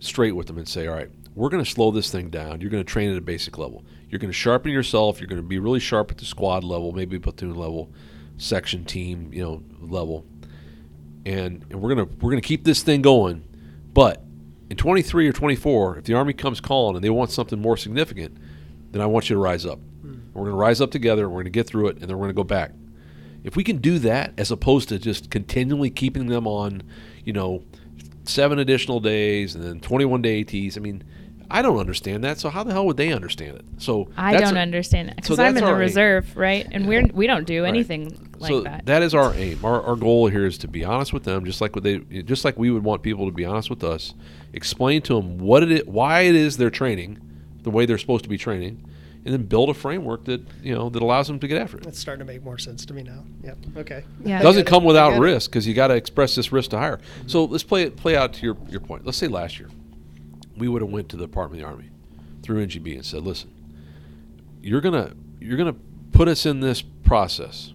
[0.00, 2.60] straight with them and say, all right, we're going to slow this thing down.
[2.60, 3.84] You're going to train at a basic level.
[4.08, 5.20] You're going to sharpen yourself.
[5.20, 7.92] You're going to be really sharp at the squad level, maybe platoon level,
[8.36, 10.24] section team, you know, level.
[11.26, 13.44] And, and we're to we're to keep this thing going.
[13.92, 14.22] But
[14.70, 18.38] in 23 or 24, if the army comes calling and they want something more significant,
[18.92, 19.78] then I want you to rise up.
[20.02, 20.14] Hmm.
[20.34, 21.28] We're going to rise up together.
[21.28, 22.72] We're going to get through it, and then we're going to go back.
[23.44, 26.82] If we can do that, as opposed to just continually keeping them on,
[27.24, 27.62] you know,
[28.24, 30.76] seven additional days and then 21 day ATs.
[30.76, 31.02] I mean,
[31.50, 32.38] I don't understand that.
[32.38, 33.64] So how the hell would they understand it?
[33.78, 35.80] So I don't a- understand it because so I'm in the our aim.
[35.80, 36.66] reserve, right?
[36.70, 37.68] And we're we don't do Right.
[37.70, 38.86] anything like so that.
[38.86, 39.64] that is our aim.
[39.64, 42.44] Our, our goal here is to be honest with them, just like what they, just
[42.44, 44.14] like we would want people to be honest with us.
[44.52, 47.18] Explain to them what it is, why it is they're training,
[47.62, 48.84] the way they're supposed to be training,
[49.24, 51.84] and then build a framework that you know that allows them to get after it.
[51.84, 53.24] That's starting to make more sense to me now.
[53.44, 53.58] Yep.
[53.78, 54.04] Okay.
[54.24, 54.40] Yeah.
[54.40, 57.00] It doesn't come without risk because you got to express this risk to higher.
[57.26, 57.52] So mm-hmm.
[57.52, 59.04] let's play it play out to your, your point.
[59.04, 59.68] Let's say last year
[60.56, 61.90] we would have went to the Department of the Army
[62.42, 63.50] through NGB and said, "Listen,
[64.62, 65.76] you're gonna you're gonna
[66.12, 67.72] put us in this process,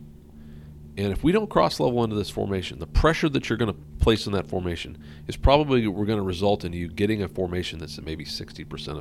[0.97, 4.25] and if we don't cross level into this formation, the pressure that you're gonna place
[4.25, 8.25] in that formation is probably we're gonna result in you getting a formation that's maybe
[8.25, 8.97] sixty percent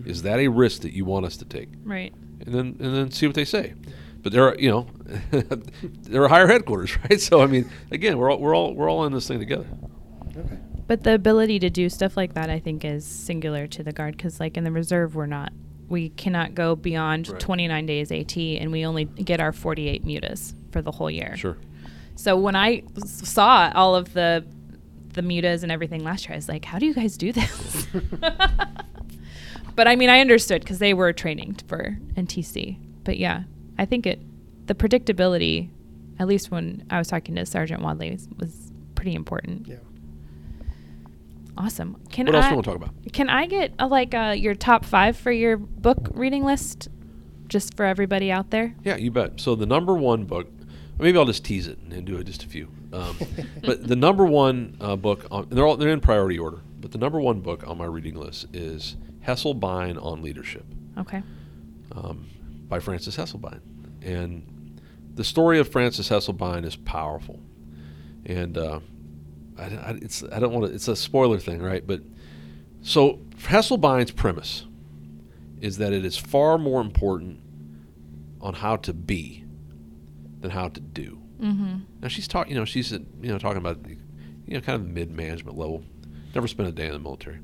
[0.00, 0.10] available.
[0.10, 2.12] Is that a risk that you want us to take?" right.
[2.40, 3.74] and then and then see what they say.
[4.22, 4.86] But there are you know
[6.02, 7.20] there are higher headquarters, right?
[7.20, 9.66] So I mean, again, we're all we're all we're all in this thing together.
[10.36, 10.58] Okay.
[10.86, 14.16] But the ability to do stuff like that, I think, is singular to the guard
[14.16, 15.52] because, like in the reserve, we're not.
[15.88, 17.40] We cannot go beyond Right.
[17.40, 21.36] 29 days AT, and we only get our 48 mutas for the whole year.
[21.36, 21.56] Sure.
[22.16, 24.44] So when I saw all of the
[25.14, 27.86] the mutas and everything last year, I was like, "How do you guys do this?"
[29.74, 32.78] but I mean, I understood because they were training for NTC.
[33.04, 33.44] But yeah,
[33.78, 34.20] I think it
[34.66, 35.70] the predictability,
[36.18, 39.66] at least when I was talking to Sergeant Wadley, was, was pretty important.
[39.66, 39.76] Yeah.
[41.56, 42.00] Awesome.
[42.10, 43.12] Can What else I, do you want to talk about?
[43.12, 46.88] Can I get uh, like uh, your top five for your book reading list,
[47.46, 48.74] just for everybody out there?
[48.82, 49.40] Yeah, you bet.
[49.40, 50.48] So the number one book,
[50.98, 52.68] maybe I'll just tease it and do it just a few.
[52.92, 53.16] Um,
[53.64, 56.60] but the number one uh, book, on, and they're all they're in priority order.
[56.80, 58.96] But the number one book on my reading list is
[59.26, 60.66] Hesselbein on Leadership.
[60.98, 61.22] Okay.
[61.92, 62.28] um,
[62.68, 63.60] by Frances Hesselbein.
[64.02, 64.80] And
[65.14, 67.40] the story of Frances Hesselbein is powerful.
[68.26, 68.80] And uh,
[69.58, 71.86] I, I, it's, I don't want to, it's a spoiler thing, right?
[71.86, 72.02] But
[72.82, 74.66] so Hesselbein's premise
[75.60, 77.40] is that it is far more important
[78.40, 79.44] on how to be
[80.40, 81.20] than how to do.
[81.40, 81.76] Mm-hmm.
[82.00, 85.10] Now she's talking, you know, she's you know talking about, you know, kind of mid
[85.10, 85.82] management level.
[86.34, 87.38] Never spent a day in the military.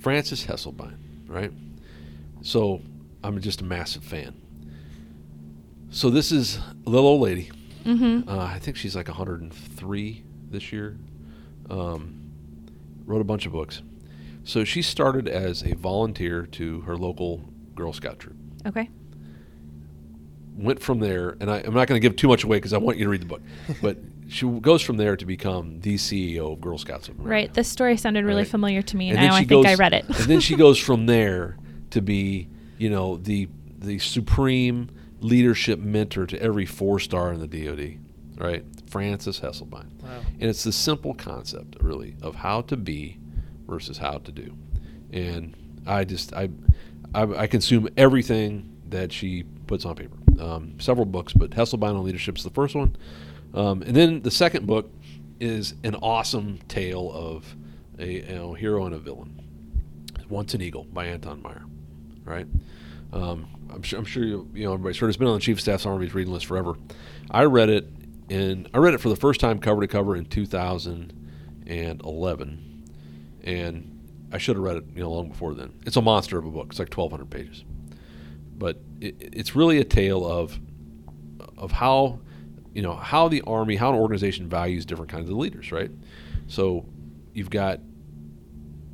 [0.00, 0.94] Frances Hesselbein,
[1.28, 1.52] right?
[2.42, 2.80] So
[3.22, 4.34] I'm just a massive fan.
[5.90, 7.50] So this is a little old lady.
[7.84, 8.28] Mm-hmm.
[8.28, 10.96] Uh, I think she's like 103 this year.
[11.68, 12.16] Um,
[13.04, 13.82] wrote a bunch of books.
[14.44, 17.42] So she started as a volunteer to her local
[17.74, 18.36] Girl Scout troop
[18.66, 18.88] Okay.
[20.56, 22.78] went from there, and I, I'm not going to give too much away because I
[22.78, 23.42] want you to read the book.
[23.82, 23.98] But
[24.30, 27.30] she goes from there to become the CEO of Girl Scouts of America.
[27.30, 27.54] Right.
[27.54, 28.48] This story sounded really Right.
[28.48, 30.04] familiar to me, and, then now I she think I goes- read it.
[30.06, 31.56] and then she goes from there
[31.90, 37.46] to be, you know, the the supreme leadership mentor to every four star in the
[37.46, 37.98] DoD.
[38.38, 40.00] Right, Frances Hesselbein.
[40.02, 40.20] Wow.
[40.40, 43.18] And it's the simple concept, really, of how to be
[43.66, 44.56] versus how to do.
[45.12, 45.54] And
[45.86, 46.48] I just I
[47.14, 50.16] I, I consume everything that she puts on paper.
[50.40, 52.96] Um, several books, but Hesselbein on leadership is the first one.
[53.54, 54.90] Um, and then the second book
[55.40, 57.56] is an awesome tale of
[57.98, 58.20] a
[58.56, 59.36] hero and a villain.
[60.28, 61.64] Once an Eagle by Anton Myrer,
[62.24, 62.46] right?
[63.12, 65.08] Um, I'm sure I'm sure you, you know everybody's heard.
[65.08, 66.76] It's been on the Chief of Staff's Army's reading list forever.
[67.30, 67.88] I read it
[68.28, 72.84] and I read it for the first time cover to cover in 2011,
[73.42, 75.72] and I should have read it you know long before then.
[75.84, 76.68] It's a monster of a book.
[76.70, 77.64] It's like 1,200 pages,
[78.56, 80.60] but it, it's really a tale of
[81.58, 82.20] of how
[82.74, 85.90] you know how the army, how an organization values different kinds of leaders, right?
[86.46, 86.84] So
[87.34, 87.80] you've got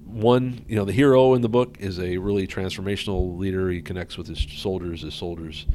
[0.05, 3.71] one, you know, the hero in the book is a really transformational leader.
[3.71, 5.03] He connects with his soldiers.
[5.03, 5.67] His soldiers,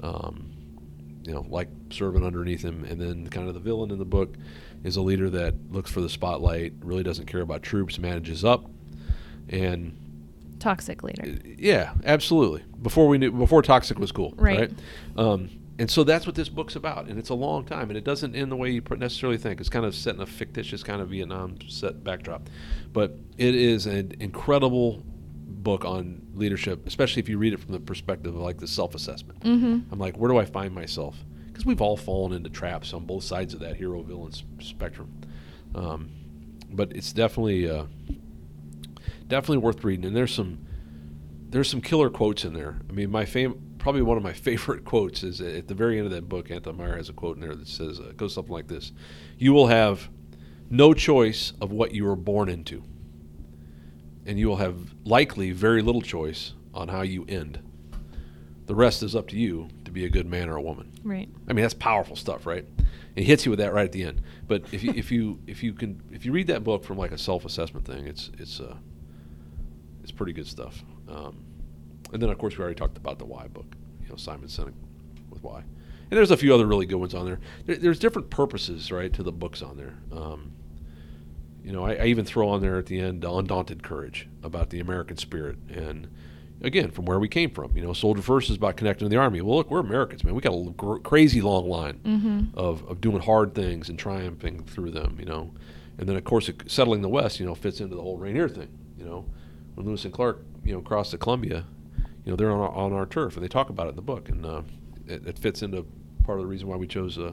[0.00, 0.50] um,
[1.24, 2.84] you know, like serving underneath him.
[2.84, 4.34] And then kind of the villain in the book
[4.84, 8.70] is a leader that looks for the spotlight, really doesn't care about troops, manages up,
[9.48, 9.96] and
[10.58, 11.38] Toxic leader.
[11.58, 12.62] yeah, absolutely.
[12.82, 14.60] Before we knew, before toxic was cool, Right.
[14.60, 14.72] right?
[15.16, 15.50] Um,
[15.82, 18.36] and so that's what this book's about, and it's a long time, and it doesn't
[18.36, 19.58] end the way you necessarily think.
[19.58, 22.48] It's kind of set in a fictitious kind of Vietnam set backdrop,
[22.92, 25.02] but it is an incredible
[25.44, 29.40] book on leadership, especially if you read it from the perspective of like the self-assessment.
[29.40, 29.92] Mm-hmm.
[29.92, 31.16] I'm like, where do I find myself?
[31.46, 34.30] Because we've all fallen into traps on both sides of that hero-villain
[34.60, 35.12] spectrum.
[35.74, 36.10] Um,
[36.70, 37.86] but it's definitely uh,
[39.26, 40.04] definitely worth reading.
[40.04, 40.64] And there's some
[41.50, 42.78] there's some killer quotes in there.
[42.88, 46.06] I mean, my fam- probably one of my favorite quotes is at the very end
[46.06, 46.50] of that book.
[46.50, 48.92] Anton Myrer has a quote in there that says, uh, goes something like this:
[49.36, 50.08] "You will have
[50.70, 52.82] no choice of what you were born into,
[54.24, 57.58] and you will have likely very little choice on how you end.
[58.66, 61.28] The rest is up to you to be a good man or a woman." Right.
[61.48, 62.64] I mean, that's powerful stuff, right?
[63.16, 64.22] It hits you with that right at the end.
[64.46, 67.12] But if you if you if you can if you read that book from like
[67.12, 68.76] a self assessment thing, it's it's uh
[70.02, 70.82] it's pretty good stuff.
[71.08, 71.44] Um,
[72.12, 74.74] and then of course we already talked about the Why book, you know, Simon Sinek
[75.30, 75.58] with Why.
[75.58, 77.40] And there's a few other really good ones on there.
[77.64, 79.94] there there's different purposes, right, to the books on there.
[80.12, 80.52] Um,
[81.64, 84.80] you know, I, I even throw on there at the end Undaunted Courage about the
[84.80, 86.08] American spirit and
[86.60, 87.74] again from where we came from.
[87.76, 89.40] You know, Soldier First is about connecting to the army.
[89.40, 90.34] Well, look, we're Americans, man.
[90.34, 92.58] We got a gr- crazy long line Mm-hmm.
[92.58, 95.16] of, of doing hard things and triumphing through them.
[95.18, 95.54] You know,
[95.98, 98.48] and then of course it, settling the West, you know, fits into the whole Rainier
[98.48, 98.68] thing.
[98.98, 99.24] You know,
[99.76, 101.64] when Lewis and Clark, you know, crossed the Columbia,
[102.24, 104.02] you know, they're on our, on our turf, and they talk about it in the
[104.02, 104.62] book, and uh,
[105.06, 105.84] it, it fits into
[106.24, 107.32] part of the reason why we chose uh,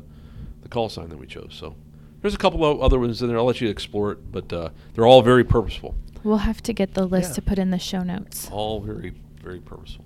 [0.62, 1.54] the call sign that we chose.
[1.54, 1.76] So.
[2.22, 3.38] There's a couple of other ones in there.
[3.38, 5.96] I'll let you explore it, but uh, they're all very purposeful.
[6.22, 7.36] We'll have to get the list Yeah.
[7.36, 8.50] to put in the show notes.
[8.52, 10.04] All very, very purposeful.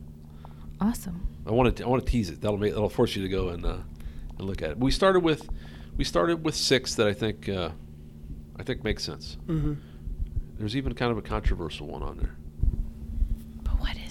[0.79, 1.27] Awesome.
[1.47, 2.39] I want to I want to tease it.
[2.39, 3.77] That'll make that'll force you to go and uh,
[4.37, 4.77] and look at it.
[4.77, 5.49] We started with
[5.97, 7.69] we started with six that I think uh,
[8.59, 9.37] I think makes sense.
[9.47, 9.73] Mm-hmm.
[10.59, 12.35] There's even kind of a controversial one on there.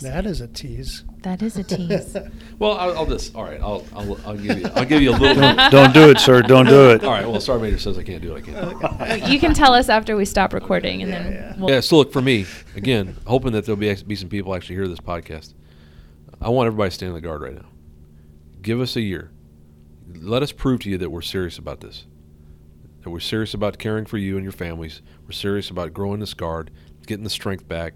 [0.03, 1.05] But what is That is a tease.
[1.23, 2.17] That is a tease.
[2.59, 3.61] Well, I'll, I'll just all right.
[3.61, 5.35] I'll, I'll I'll give you I'll give you a little.
[5.35, 6.43] Don't, don't do it, sir.
[6.43, 7.03] Don't do it.
[7.05, 7.27] all right.
[7.29, 8.49] Well, Star Major says I can't do it.
[8.49, 8.75] I
[9.21, 9.29] can't.
[9.33, 11.55] You can tell us after we stop recording, and Yeah, then yeah.
[11.59, 11.71] we'll.
[11.71, 11.81] Yeah.
[11.81, 12.47] So look for me
[12.77, 15.55] again, hoping that there'll be be some people actually hear this podcast.
[16.41, 17.67] I want everybody to stand on the guard right now.
[18.61, 19.31] Give us a year.
[20.15, 22.07] Let us prove to you that we're serious about this.
[23.03, 25.03] That we're serious about caring for you and your families.
[25.25, 26.71] We're serious about growing this guard,
[27.07, 27.95] getting the strength back.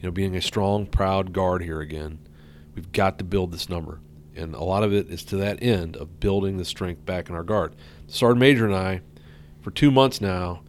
[0.00, 2.20] You know, being a strong, proud guard here again.
[2.74, 4.00] We've got to build this number,
[4.36, 7.34] and a lot of it is to that end of building the strength back in
[7.34, 7.74] our guard.
[8.06, 9.00] Sergeant Major and I,
[9.60, 10.62] for two months now,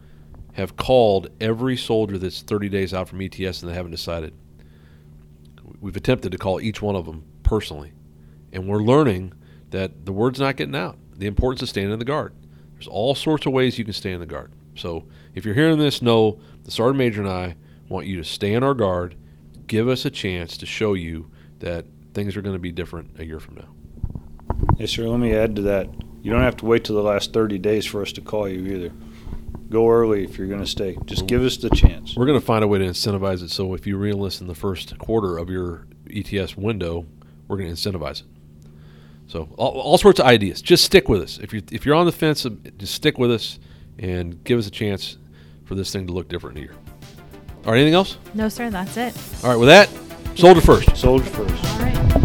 [0.54, 4.34] have called every soldier that's 30 days out from ETS and they haven't decided.
[5.80, 7.92] We've attempted to call each one of them personally,
[8.52, 9.32] and we're learning
[9.70, 10.98] that the word's not getting out.
[11.16, 12.34] The importance of staying in the guard.
[12.74, 14.50] There's all sorts of ways you can stay in the guard.
[14.74, 15.04] So
[15.34, 17.54] if you're hearing this, know the sergeant major and I
[17.90, 19.16] want you to stay on our guard.
[19.66, 21.84] Give us a chance to show you that
[22.14, 23.68] things are going to be different a year from now.
[24.78, 25.06] Yes, sir.
[25.06, 25.88] Let me add to that.
[26.22, 28.64] You don't have to wait till the last 30 days for us to call you
[28.74, 28.92] either.
[29.68, 30.96] Go early if you're going to stay.
[31.04, 32.16] Just give us the chance.
[32.16, 33.50] We're going to find a way to incentivize it.
[33.50, 37.06] So if you reenlist in the first quarter of your ETS window,
[37.46, 38.26] we're going to incentivize it.
[39.28, 40.60] So all, all sorts of ideas.
[40.60, 41.38] Just stick with us.
[41.38, 42.44] If you if you're on the fence,
[42.78, 43.60] just stick with us
[43.96, 45.18] and give us a chance
[45.64, 46.74] for this thing to look different year.
[47.64, 47.78] All right.
[47.80, 48.16] Anything else?
[48.34, 48.70] No, sir.
[48.70, 49.16] That's it.
[49.44, 49.56] All right.
[49.56, 49.88] With that,
[50.38, 50.96] soldier first.
[50.96, 51.64] Soldier first.
[51.64, 52.19] All right.